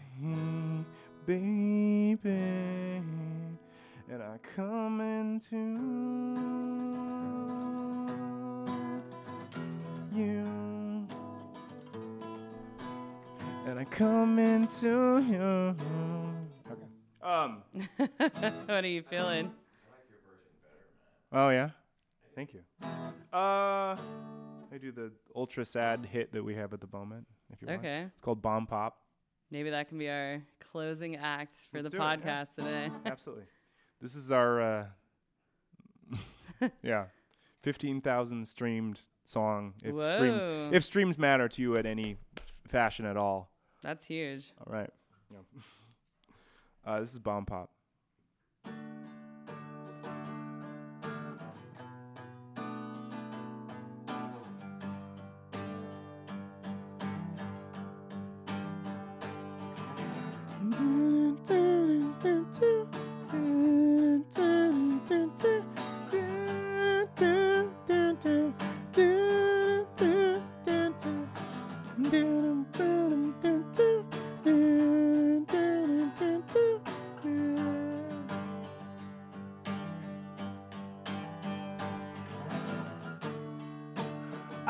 [1.25, 2.29] baby,
[4.09, 5.55] and I come into
[10.15, 11.07] you,
[13.65, 15.75] and I come into you.
[16.71, 16.87] Okay.
[17.21, 17.63] Um.
[18.65, 19.51] what are you feeling?
[21.31, 21.69] Oh yeah.
[22.35, 22.61] Thank you.
[23.37, 23.95] Uh,
[24.73, 27.25] I do the ultra sad hit that we have at the moment.
[27.51, 27.79] If you want.
[27.79, 28.97] Okay, It's called Bomb Pop.
[29.51, 30.41] maybe that can be our
[30.71, 32.15] closing act for Let's the do it, yeah.
[32.43, 32.89] podcast today.
[33.05, 33.45] Absolutely.
[34.01, 34.85] This is our uh
[36.83, 37.05] yeah,
[37.63, 40.69] 15,000 streamed song if streams Whoa.
[40.73, 43.51] if streams matter to you at any f- fashion at all.
[43.83, 44.51] That's huge.
[44.65, 44.89] All right.
[45.31, 45.39] Yeah.
[46.85, 47.69] Uh this is Bomb Pop.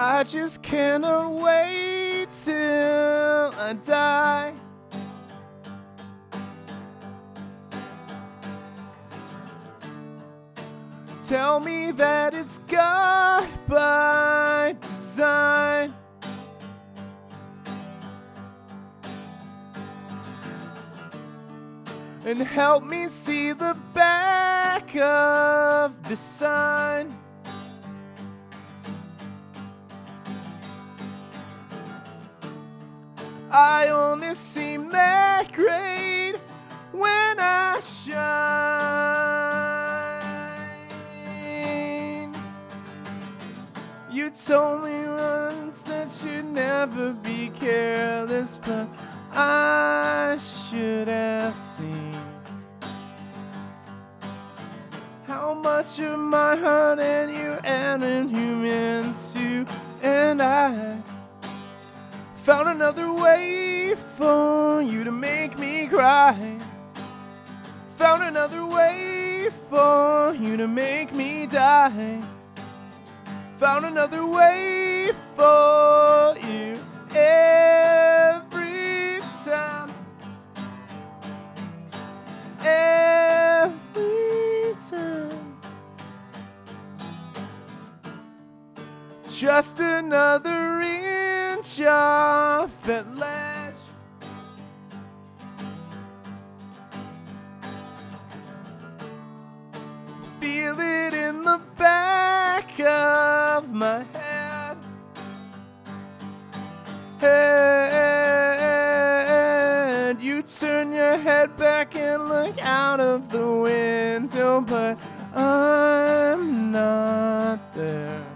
[0.02, 4.54] I just cannot wait till I die.
[11.22, 15.94] Tell me that it's God by design.
[22.24, 27.19] And help me see the back of the sign.
[33.60, 36.36] I only seem that great
[36.94, 38.24] when I shine.
[44.10, 48.88] You told me once that you'd never be careless, but
[49.34, 52.16] I should have seen
[55.28, 59.66] how much of my heart and you and you meant to,
[60.02, 60.99] and I
[62.50, 66.58] found another way for you to make me cry.
[67.98, 72.20] Found another way for you to make me die.
[73.58, 76.74] Found another way for you
[77.16, 78.02] every
[79.46, 79.94] time.
[82.62, 83.94] Every
[84.90, 85.60] time.
[89.30, 90.79] Just another
[91.88, 93.76] off that ledge.
[100.40, 104.78] Feel it in the back of my head.
[107.20, 107.90] Head,
[110.22, 114.98] you turn your head back and look out of the window, but
[115.34, 118.29] I'm not there.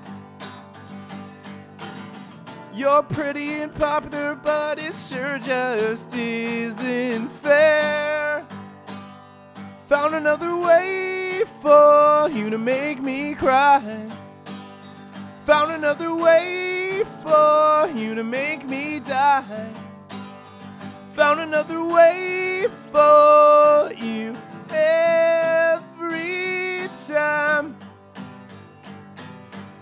[2.75, 8.43] You're pretty and popular, but it sure just isn't fair.
[9.89, 13.79] Found another way for you to make me cry.
[15.45, 19.71] Found another way for you to make me die.
[21.13, 24.35] Found another way for you
[24.71, 25.69] every
[27.07, 27.75] time.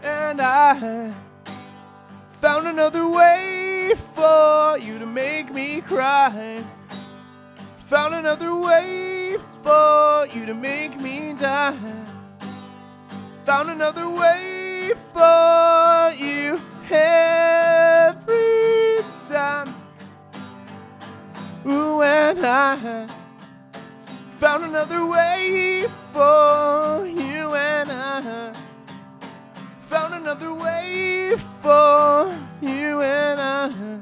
[0.03, 1.13] And I
[2.51, 6.61] found another way for you to make me cry.
[7.87, 11.77] Found another way for you to make me die.
[13.45, 18.25] Found another way for you every
[19.29, 19.73] time.
[21.65, 23.07] Ooh, and I
[24.39, 28.60] found another way for you, and I
[30.21, 33.99] another way for you, and I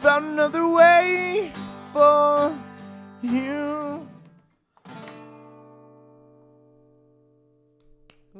[0.00, 1.52] found another way
[1.92, 2.52] for
[3.22, 4.04] you.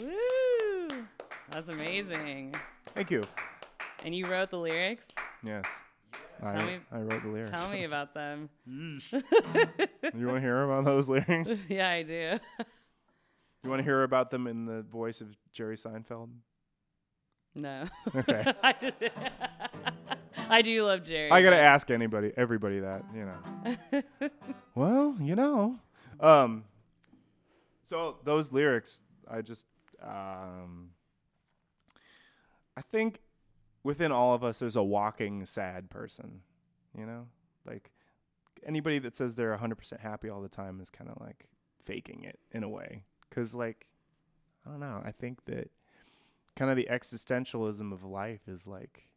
[0.00, 0.88] Woo!
[1.52, 2.56] That's amazing.
[2.96, 3.22] Thank you.
[4.04, 5.06] And you wrote the lyrics?
[5.44, 5.66] Yes.
[6.42, 7.50] I, me- I wrote the lyrics.
[7.50, 8.50] Tell me about them.
[8.68, 9.00] Mm.
[10.18, 11.50] you want to hear about those lyrics?
[11.68, 12.38] yeah, I do.
[13.64, 16.28] You want to hear about them in the voice of Jerry Seinfeld?
[17.54, 17.84] No.
[18.14, 18.44] Okay.
[18.62, 19.02] I just
[20.50, 21.30] I do love Jerry.
[21.30, 24.30] I gotta ask anybody, everybody that you know.
[24.74, 25.78] well, you know,
[26.20, 26.64] um,
[27.84, 29.66] so those lyrics, I just,
[30.02, 30.90] um,
[32.76, 33.20] I think
[33.82, 36.42] within all of us, there's a walking sad person.
[36.98, 37.26] You know,
[37.66, 37.90] like
[38.66, 41.46] anybody that says they're 100% happy all the time is kind of like
[41.84, 43.04] faking it in a way.
[43.34, 43.86] Cause like,
[44.66, 45.02] I don't know.
[45.04, 45.70] I think that
[46.56, 49.08] kind of the existentialism of life is like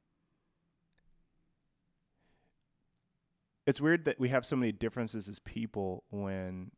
[3.67, 6.71] it's weird that we have so many differences as people when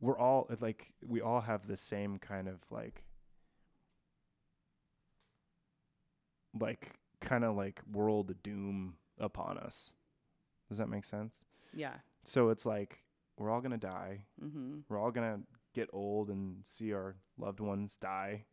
[0.00, 3.02] we're all uh, like we all have the same kind of like
[6.58, 9.92] like kind of like world doom upon us
[10.68, 11.44] does that make sense
[11.74, 11.94] Yeah.
[12.22, 13.02] so it's like
[13.40, 14.24] we're all gonna die.
[14.44, 14.80] Mm-hmm.
[14.88, 15.40] we're all gonna
[15.74, 18.44] get old and see our loved ones die.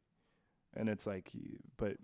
[0.76, 1.32] And it's like
[1.78, 1.98] but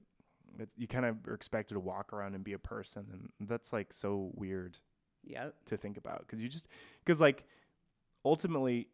[0.60, 3.74] it's, you kind of are expected to walk around and be a person and that's
[3.74, 4.78] like so weird
[5.24, 6.68] yeah, to think about because you just
[7.04, 7.46] because like
[8.26, 8.90] ultimately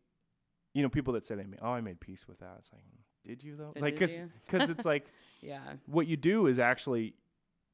[0.74, 2.56] you know people that say they made oh i made peace with that.
[2.60, 2.84] It's like
[3.26, 3.74] did you though?
[3.76, 5.08] Uh, like because because it's like
[5.42, 5.60] Yeah.
[5.86, 7.16] what you do is actually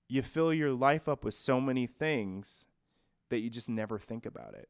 [0.08, 2.68] you fill your life up with so many things
[3.30, 4.70] that you just never think about it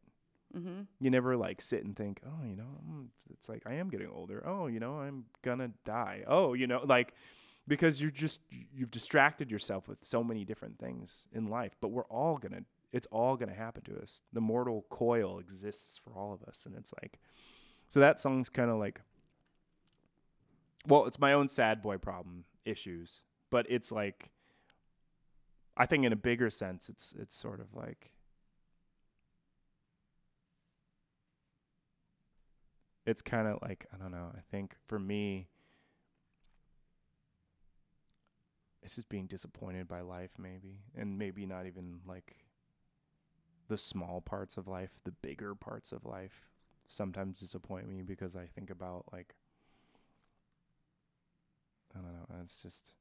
[0.56, 0.82] Mm-hmm.
[1.01, 4.08] you never like sit and think oh you know mm, it's like i am getting
[4.10, 4.41] older.
[4.47, 6.24] Oh you know i'm gonna die.
[6.28, 7.14] Oh you know like
[7.68, 8.39] because you're just
[8.74, 12.62] you've distracted yourself with so many different things in life but we're all gonna
[12.93, 14.22] it's all gonna happen to us.
[14.32, 17.20] The mortal coil exists for all of us and it's like
[17.89, 19.01] so that song's kind of like
[20.88, 24.30] well it's my own sad boy problem issues but it's like
[25.78, 28.12] i think in a bigger sense it's it's sort of like
[33.06, 34.32] it's kind of like I don't know.
[34.36, 35.47] I think for me,
[38.82, 42.38] it's just being disappointed by life, maybe, and maybe not even like
[43.68, 46.49] the small parts of life, the bigger parts of life.
[46.88, 49.36] Sometimes disappoint me because I think about like
[51.95, 52.41] I don't know.
[52.43, 52.93] It's just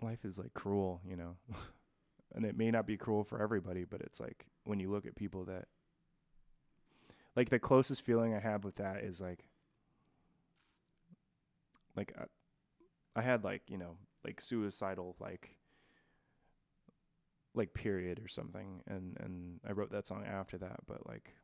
[0.00, 1.36] life is like cruel, you know.
[2.34, 5.16] and it may not be cruel for everybody, but it's like when you look at
[5.16, 5.66] people that
[7.36, 9.44] like the closest feeling I have with that is like
[11.94, 12.24] like uh,
[13.14, 15.56] I had like you know like suicidal like
[17.54, 21.34] like period or something and and I wrote that song after that but like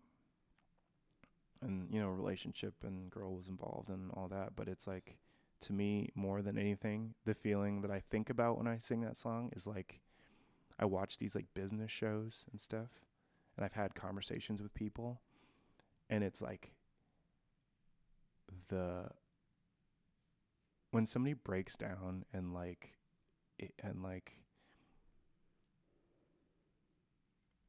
[1.60, 5.16] and you know relationship and girl was involved and all that but it's like
[5.60, 9.18] to me more than anything the feeling that I think about when I sing that
[9.18, 10.00] song is like
[10.78, 12.90] I watch these like business shows and stuff
[13.56, 15.20] and I've had conversations with people
[16.12, 16.72] and it's like
[18.68, 19.06] the
[20.90, 22.90] when somebody breaks down and like
[23.58, 24.36] it, and like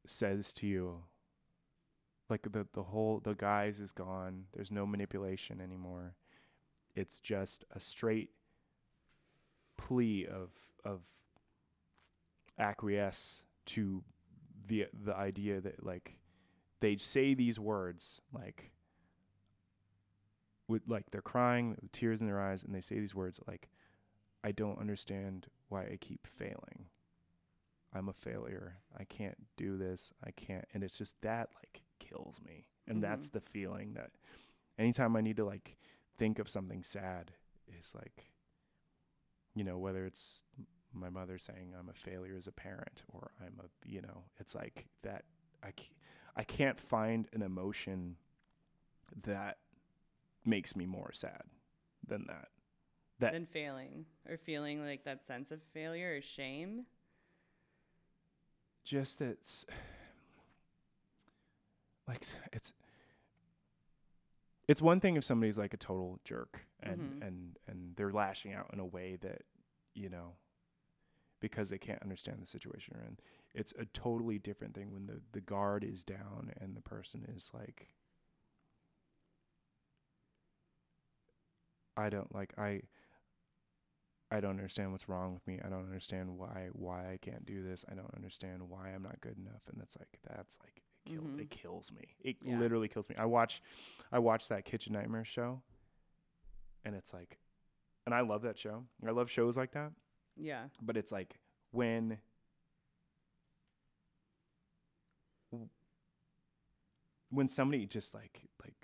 [0.06, 1.04] says to you
[2.30, 4.46] like the the whole the guise is gone.
[4.54, 6.16] There's no manipulation anymore.
[6.96, 8.32] It's just a straight
[9.78, 10.50] plea of
[10.84, 11.00] of
[12.60, 14.04] acquiesce to
[14.68, 16.18] the the idea that like
[16.84, 18.72] they say these words like
[20.68, 23.70] with like they're crying with tears in their eyes and they say these words like
[24.44, 26.88] I don't understand why I keep failing.
[27.94, 28.80] I'm a failure.
[29.00, 30.12] I can't do this.
[30.26, 32.66] I can't and it's just that like kills me.
[32.86, 33.02] And Mhm.
[33.02, 34.12] that's the feeling that
[34.78, 35.78] anytime I need to like
[36.18, 37.32] think of something sad
[37.80, 38.30] is like
[39.56, 40.44] you know whether it's
[40.92, 44.54] my mother saying I'm a failure as a parent or I'm a you know it's
[44.54, 45.24] like that
[45.64, 45.92] I c-
[46.36, 48.16] I can't find an emotion
[49.24, 49.58] that
[50.46, 51.44] makes me more sad
[52.08, 52.48] than that.
[53.20, 56.86] That Than failing or feeling like that sense of failure or shame.
[58.84, 59.66] just it's
[62.08, 62.22] like
[62.52, 62.74] it's
[64.68, 67.28] it's one thing if somebody's like a total jerk and Mhm.
[67.28, 69.44] and and they're lashing out in a way that
[69.94, 70.36] you know
[71.40, 73.18] because they can't understand the situation they're in
[73.54, 77.52] it's a totally different thing when the the guard is down and the person is
[77.54, 77.90] like
[81.96, 82.82] I don't like I
[84.32, 85.60] I don't understand what's wrong with me.
[85.64, 87.86] I don't understand why why I can't do this.
[87.90, 89.62] I don't understand why I'm not good enough.
[89.72, 91.40] And it's like that's like it, kill, Mhm.
[91.40, 92.16] it kills me.
[92.20, 92.58] It Yeah.
[92.58, 93.16] literally kills me.
[93.16, 93.62] I watch
[94.12, 95.62] I watch that Kitchen Nightmare show,
[96.84, 97.40] and it's like,
[98.08, 98.88] and I love that show.
[99.06, 99.94] I love shows like that.
[100.36, 100.70] Yeah.
[100.82, 101.40] But it's like
[101.72, 102.20] when
[107.30, 108.76] when somebody just like like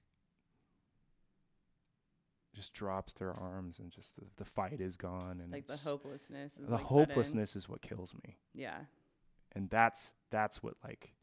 [2.56, 6.58] just drops their arms and just the, the fight is gone and Like the hopelessness
[6.58, 8.80] is the like hopelessness is what kills me Yeah.
[9.54, 11.14] and that's that's what like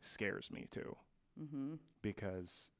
[0.00, 0.96] scares me too
[1.40, 1.74] Mm-hmm.
[2.00, 2.70] because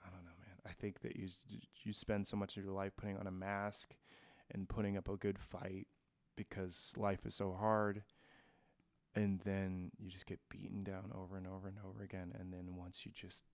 [0.00, 0.56] I don't know, man.
[0.64, 1.28] I think that you
[1.82, 3.94] you spend so much of your life putting on a mask
[4.52, 5.88] and putting up a good fight
[6.36, 8.02] because life is so hard,
[9.18, 12.76] and then you just get beaten down over and over and over again, and then
[12.76, 13.44] once you just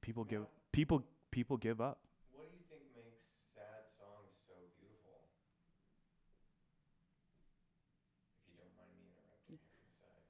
[0.00, 1.98] people give people people give up.
[2.34, 5.26] What do you think makes sad songs so beautiful?
[8.38, 10.22] If you don't mind me interrupting here on the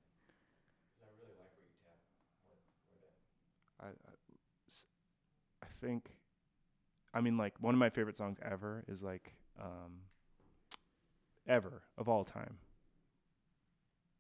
[0.97, 2.01] because I really like what you tap
[2.49, 3.15] what, with it.
[3.81, 4.15] I, I
[5.63, 6.11] I think
[7.15, 10.03] I mean like one of my favorite songs ever is like um
[11.47, 12.59] ever of all time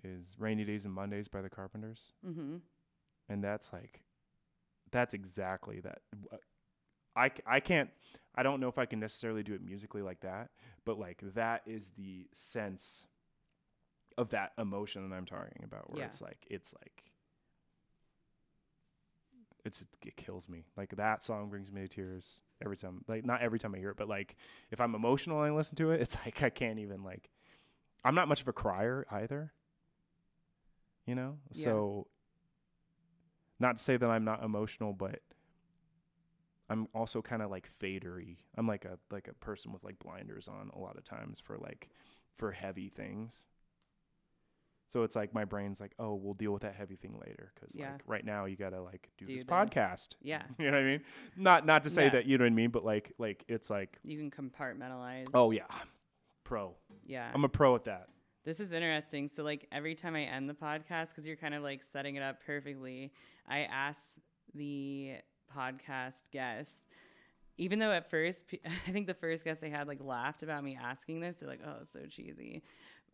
[0.04, 2.56] is Rainy Days and Mondays by the Carpenters Mm-hmm.
[3.28, 4.00] and that's like
[4.90, 5.98] that's exactly that
[7.16, 7.90] I, I can't
[8.34, 10.50] I don't know if I can necessarily do it musically like that
[10.84, 13.06] but like that is the sense
[14.18, 16.06] of that emotion that I'm talking about where Yeah.
[16.06, 17.04] it's like it's like
[19.64, 23.40] it's it kills me like that song brings me to tears every time like not
[23.42, 24.34] every time I hear it but like
[24.70, 27.30] if I'm emotional and I listen to it it's like I can't even like
[28.04, 29.52] I'm not much of a crier either
[31.06, 31.64] you know Yeah.
[31.64, 32.06] so
[33.60, 35.20] not to say that I'm not emotional but
[36.68, 38.38] I'm also kind of like fadery.
[38.56, 41.58] I'm like a like a person with like blinders on a lot of times for
[41.58, 41.90] like
[42.38, 43.44] for heavy things.
[44.86, 47.74] So it's like my brain's like, oh, we'll deal with that heavy thing later because
[47.76, 47.92] Yeah.
[47.92, 49.50] like right now you gotta like do, Do this this.
[49.50, 50.14] podcast.
[50.22, 50.42] Yeah.
[50.58, 51.00] you know what I mean?
[51.36, 52.10] Not not to say Yeah.
[52.10, 55.26] that you know what I mean, but like like it's like, You can compartmentalize.
[55.34, 55.64] oh yeah,
[56.44, 56.74] pro.
[57.04, 57.30] yeah.
[57.34, 58.08] I'm a pro at that.
[58.44, 59.28] This is interesting.
[59.28, 62.22] So, like, every time I end the podcast, because you're kind of like setting it
[62.22, 63.12] up perfectly,
[63.48, 64.16] I ask
[64.54, 65.14] the
[65.56, 66.84] podcast guest,
[67.56, 70.78] even though at first, I think the first guest I had like laughed about me
[70.80, 71.36] asking this.
[71.36, 72.62] They're like, oh, it's so cheesy.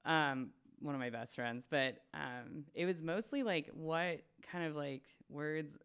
[0.04, 0.50] Um,
[0.80, 5.02] one of my best friends, but um, it was mostly like, what kind of like
[5.28, 5.76] words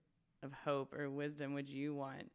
[0.44, 2.30] of hope or wisdom would you want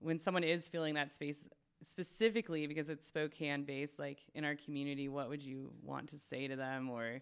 [0.00, 1.46] when someone is feeling that space
[1.82, 6.48] specifically because it's Spokane based, like in our community, what would you want to say
[6.48, 6.90] to them?
[6.90, 7.20] Or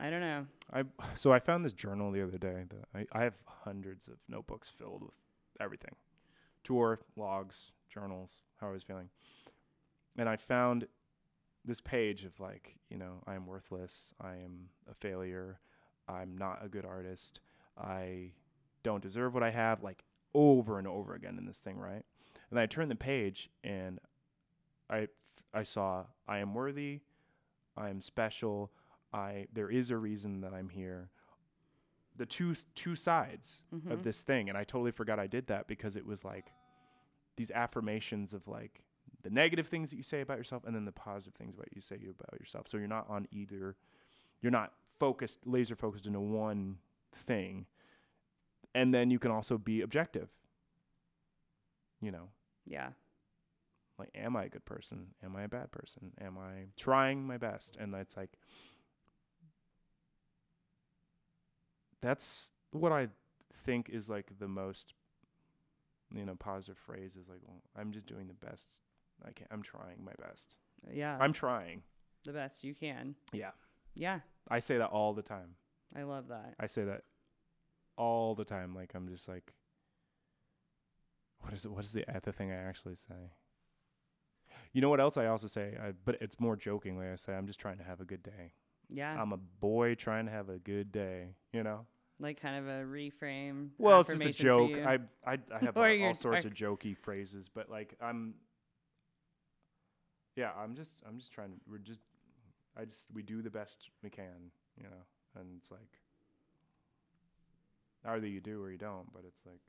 [0.00, 0.46] I don't know.
[0.72, 4.14] I so I found this journal the other day that I, I have hundreds of
[4.28, 5.16] notebooks filled with
[5.60, 5.94] everything.
[6.64, 9.08] Tour, logs, journals, how I was feeling.
[10.16, 10.86] And I found
[11.64, 15.60] this page of like, you know, I am worthless, I am a failure,
[16.08, 17.40] I'm not a good artist,
[17.78, 18.32] I
[18.82, 20.04] don't deserve what I have, like
[20.34, 22.04] over and over again in this thing, right?
[22.52, 23.98] And I turned the page and
[24.90, 25.08] I
[25.54, 27.00] I saw I am worthy,
[27.78, 28.70] I am special,
[29.10, 31.08] I there is a reason that I'm here.
[32.14, 33.90] The two two sides Mhm.
[33.90, 36.52] of this thing, and I totally forgot I did that because it was like
[37.36, 38.84] these affirmations of like
[39.22, 41.80] the negative things that you say about yourself, and then the positive things about you
[41.80, 42.68] say about yourself.
[42.68, 43.76] So you're not on either.
[44.42, 46.80] You're not focused, laser focused into one
[47.14, 47.66] thing,
[48.74, 50.28] and then you can also be objective.
[52.02, 52.28] You know,
[52.66, 52.90] Yeah.
[53.98, 57.36] like am i a good person am i a bad person am i trying my
[57.38, 58.38] best and it's like
[62.00, 63.08] that's what i
[63.52, 64.94] think is like the most
[66.14, 68.80] you know positive phrase is like well, i'm just doing the best
[69.26, 70.56] i can i'm trying my best
[70.92, 71.16] Yeah.
[71.20, 71.82] i'm trying
[72.24, 73.14] the best you can.
[73.32, 73.50] yeah
[73.94, 74.20] Yeah.
[74.48, 75.56] i say that all the time
[75.94, 76.54] I love that.
[76.58, 77.02] I say that
[77.98, 78.74] all the time.
[78.74, 79.52] Like I'm just like,
[81.42, 81.72] what is it?
[81.72, 83.32] What is the uh, other thing I actually say?
[84.72, 85.76] You know what else I also say?
[85.82, 87.06] I, but it's more jokingly.
[87.06, 88.52] I say I'm just trying to have a good day.
[88.88, 89.20] Yeah.
[89.20, 91.34] I'm a boy trying to have a good day.
[91.52, 91.86] You know.
[92.18, 93.70] like kind of a reframe.
[93.78, 94.76] Well, it's just a joke.
[94.76, 98.34] I I I have all, all sorts dark- of jokey phrases, but like I'm.
[100.36, 101.56] Yeah, I'm just I'm just trying to.
[101.68, 102.00] We're just.
[102.76, 105.98] I just we do the best we can, you know, and it's like.
[108.04, 109.60] Either you do or you don't, but it's like,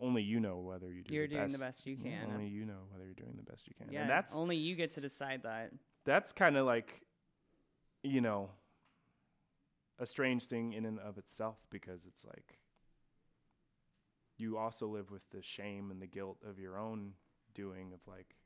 [0.00, 1.14] only you know whether you do.
[1.14, 1.58] You're the doing best.
[1.58, 2.08] the best you mm-hmm.
[2.08, 2.30] can.
[2.32, 3.92] Only you know whether you're doing the best you can.
[3.92, 4.02] yeah.
[4.02, 5.72] and that's only you get to decide that.
[6.04, 7.02] that's kind of like,
[8.02, 8.50] you know,
[9.98, 12.58] a strange thing in and of itself because it's like
[14.38, 17.12] you also live with the shame and the guilt of your own
[17.52, 18.36] doing of like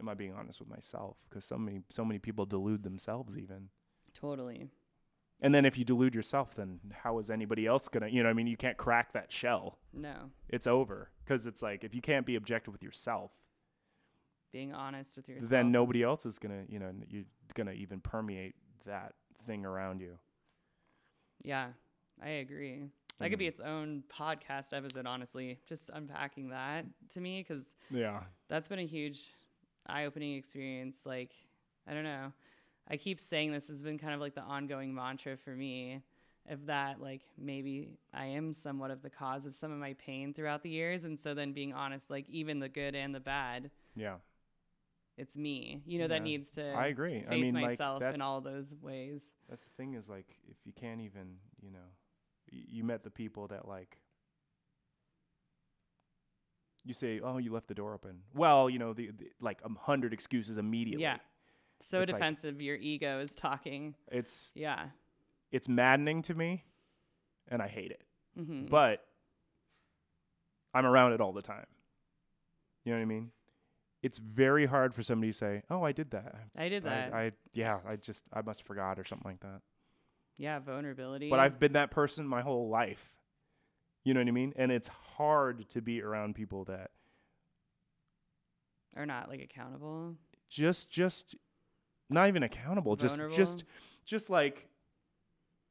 [0.00, 3.68] am i being honest with myself because so many so many people delude themselves even
[4.14, 4.68] Totally.
[5.44, 8.32] And then if you delude yourself then how is anybody else gonna you know i
[8.32, 10.30] mean you can't crack that shell No.
[10.48, 13.30] it's over because it's like if you can't be objective with yourself
[14.52, 15.50] Being honest with yourself.
[15.50, 17.24] then nobody else is gonna you know you're
[17.54, 18.54] gonna even permeate
[18.86, 19.14] that
[19.46, 20.18] thing around you
[21.44, 21.68] Yeah,
[22.22, 22.88] I agree.
[23.18, 23.48] That could be Mm.
[23.54, 25.58] its own podcast episode, honestly.
[25.68, 29.20] Just unpacking that to me, because yeah that's been a huge
[29.86, 31.04] eye opening experience.
[31.06, 31.32] Like,
[31.86, 32.32] I don't know.
[32.88, 36.02] I keep saying this has been kind of like the ongoing mantra for me
[36.50, 40.34] of that, like, maybe I am somewhat of the cause of some of my pain
[40.34, 41.04] throughout the years.
[41.04, 44.16] And so then being honest, like, even the good and the bad, yeah
[45.16, 48.20] it's me, you know, that needs to i agree face i mean myself like in
[48.20, 49.32] all those ways.
[49.48, 51.86] that's the thing is like if you can't even you know
[52.52, 53.96] y- you met the people that like
[56.84, 59.68] you say oh you left the door open well you know the, the like a
[59.80, 61.18] hundred excuses immediately Yeah.
[61.80, 63.94] So It's like- defensive, your ego is talking.
[64.10, 64.90] it's Yeah.
[65.50, 66.64] it's maddening to me
[67.48, 68.02] and i hate it
[68.36, 69.06] hmm but
[70.76, 71.66] I'm around it all the time.
[72.84, 73.30] You know what I mean?
[74.02, 77.14] It's very hard for somebody to say, "Oh, I did that." I did that.
[77.14, 79.62] I, I yeah, I just I must have forgot or something like that.
[80.36, 81.30] yeah, vulnerability.
[81.30, 83.14] But I've been that person my whole life.
[84.02, 84.52] You know what I mean?
[84.56, 86.90] And it's hard to be around people that
[88.96, 90.16] are not like accountable.
[90.48, 91.36] just just
[92.10, 93.36] not even accountable, just Vulnerable.
[93.36, 93.64] just
[94.04, 94.68] just like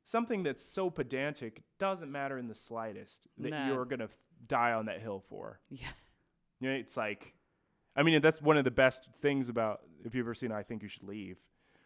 [0.05, 4.17] something that's so pedantic doesn't matter in the slightest that you're to f-
[4.47, 5.59] die on that hill for.
[5.69, 5.87] Yeah.
[6.59, 7.33] You know, it's like,
[7.95, 10.81] I mean, that's one of the best things about if you've ever seen I Think
[10.81, 11.37] You Should Leave,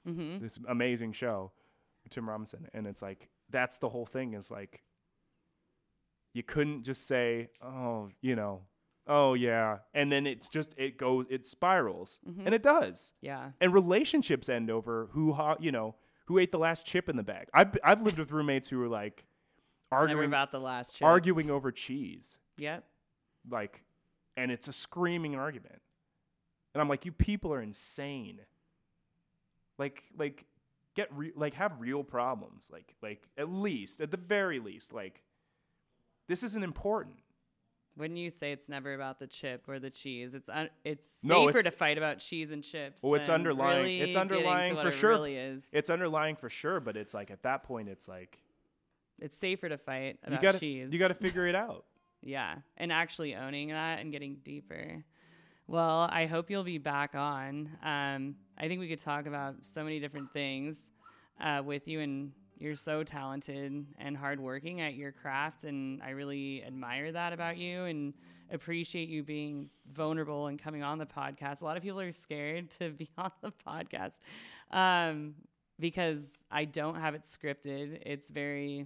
[0.07, 0.41] Mm-hmm.
[0.41, 1.51] this amazing show,
[2.03, 4.81] with Tim Robinson, and it's like that's the whole thing is like,
[6.33, 8.61] you couldn't just say, oh, you know,
[9.07, 12.45] oh yeah, and then it's just it goes it spirals, Mhm.
[12.45, 13.51] and it does, Yeah.
[13.61, 15.95] and relationships end over who ha- you know
[16.25, 17.47] who ate the last chip in the bag.
[17.53, 19.25] I've I've lived with roommates who were like
[19.91, 21.05] arguing about the last chip.
[21.07, 22.83] arguing over cheese Yep.
[23.49, 23.83] like
[24.35, 25.81] and it's a screaming argument
[26.73, 28.41] and i'm like you people are insane
[29.77, 30.45] like like
[30.95, 35.21] get re- like have real problems like like at least at the very least like
[36.27, 37.15] this isn't important
[37.97, 40.35] Wouldn't you say it's never about the chip or the cheese?
[40.35, 43.01] It's un- it's No, safer it's- to fight about cheese and chips.
[43.03, 45.09] Oh, it's underlying- really it's to underlying for it sure.
[45.11, 45.67] Really is.
[45.73, 48.39] it's underlying for sure but it's like at that point it's like
[49.19, 50.93] It's safer to fight you about gotta cheese.
[50.93, 51.85] you gotta figure it out
[52.21, 55.03] Yeah, and actually owning that and getting deeper.
[55.67, 57.69] Well, I hope you'll be back on.
[57.83, 60.89] Um, I think we could talk about so many different things
[61.39, 66.63] uh, with you, and you're so talented and hardworking at your craft, and I really
[66.65, 68.13] admire that about you and
[68.51, 71.61] appreciate you being vulnerable and coming on the podcast.
[71.61, 74.19] A lot of people are scared to be on the podcast
[74.71, 75.35] um,
[75.79, 78.01] because I don't have it scripted.
[78.05, 78.85] It's very,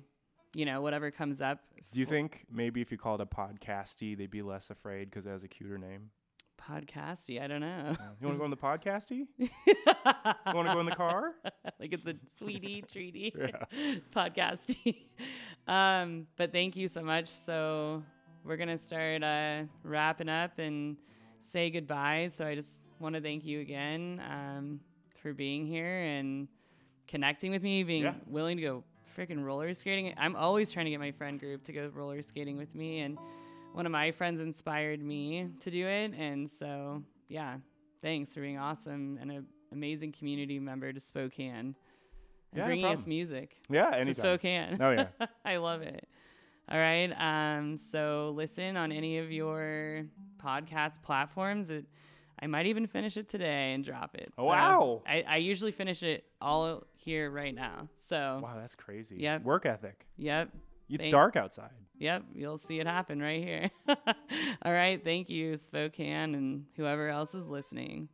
[0.53, 1.59] you know, whatever comes up.
[1.91, 5.29] do you think maybe if you called a podcasty they'd be less afraid because it
[5.29, 6.09] has a cuter name
[6.69, 7.95] Podcasty, I don't know.
[8.19, 9.49] You want to go in the podcasty you
[10.53, 11.33] want to go in the car
[11.79, 13.97] like it's a sweetie treaty Yeah.
[14.15, 14.97] podcasty.
[15.67, 17.29] um, but thank you so much.
[17.29, 18.03] So
[18.43, 20.97] we're gonna start uh, wrapping up and
[21.39, 22.27] say goodbye.
[22.27, 24.79] So I just want to thank you again um,
[25.21, 26.47] for being here and
[27.07, 28.13] connecting with me, being Yeah.
[28.27, 28.83] willing to go
[29.17, 30.13] freaking roller skating.
[30.17, 33.17] I'm always trying to get my friend group to go roller skating with me and.
[33.73, 36.13] One of my friends inspired me to do it.
[36.17, 37.57] And so, yeah,
[38.01, 41.75] thanks for being awesome and an amazing community member to Spokane and
[42.53, 44.13] Yeah, no bringing us music Yeah, to.
[44.13, 44.77] Spokane.
[44.81, 45.07] Oh yeah.
[45.45, 46.07] I love it.
[46.69, 47.11] All right.
[47.17, 50.03] Um, so listen on any of your
[50.43, 51.69] podcast platforms.
[51.69, 51.85] It,
[52.41, 54.31] I might even finish it today and drop it.
[54.37, 55.01] Oh, So wow.
[55.07, 57.87] I, I usually finish it all here right now.
[57.97, 59.17] So Wow, that's crazy.
[59.19, 59.43] Yep.
[59.43, 60.05] Work ethic.
[60.17, 60.49] yep.
[60.89, 61.69] It's Thank- dark outside.
[62.01, 63.69] Yep, you'll see it happen right here.
[64.65, 68.09] All right, thank you, Spokane, and whoever else is listening.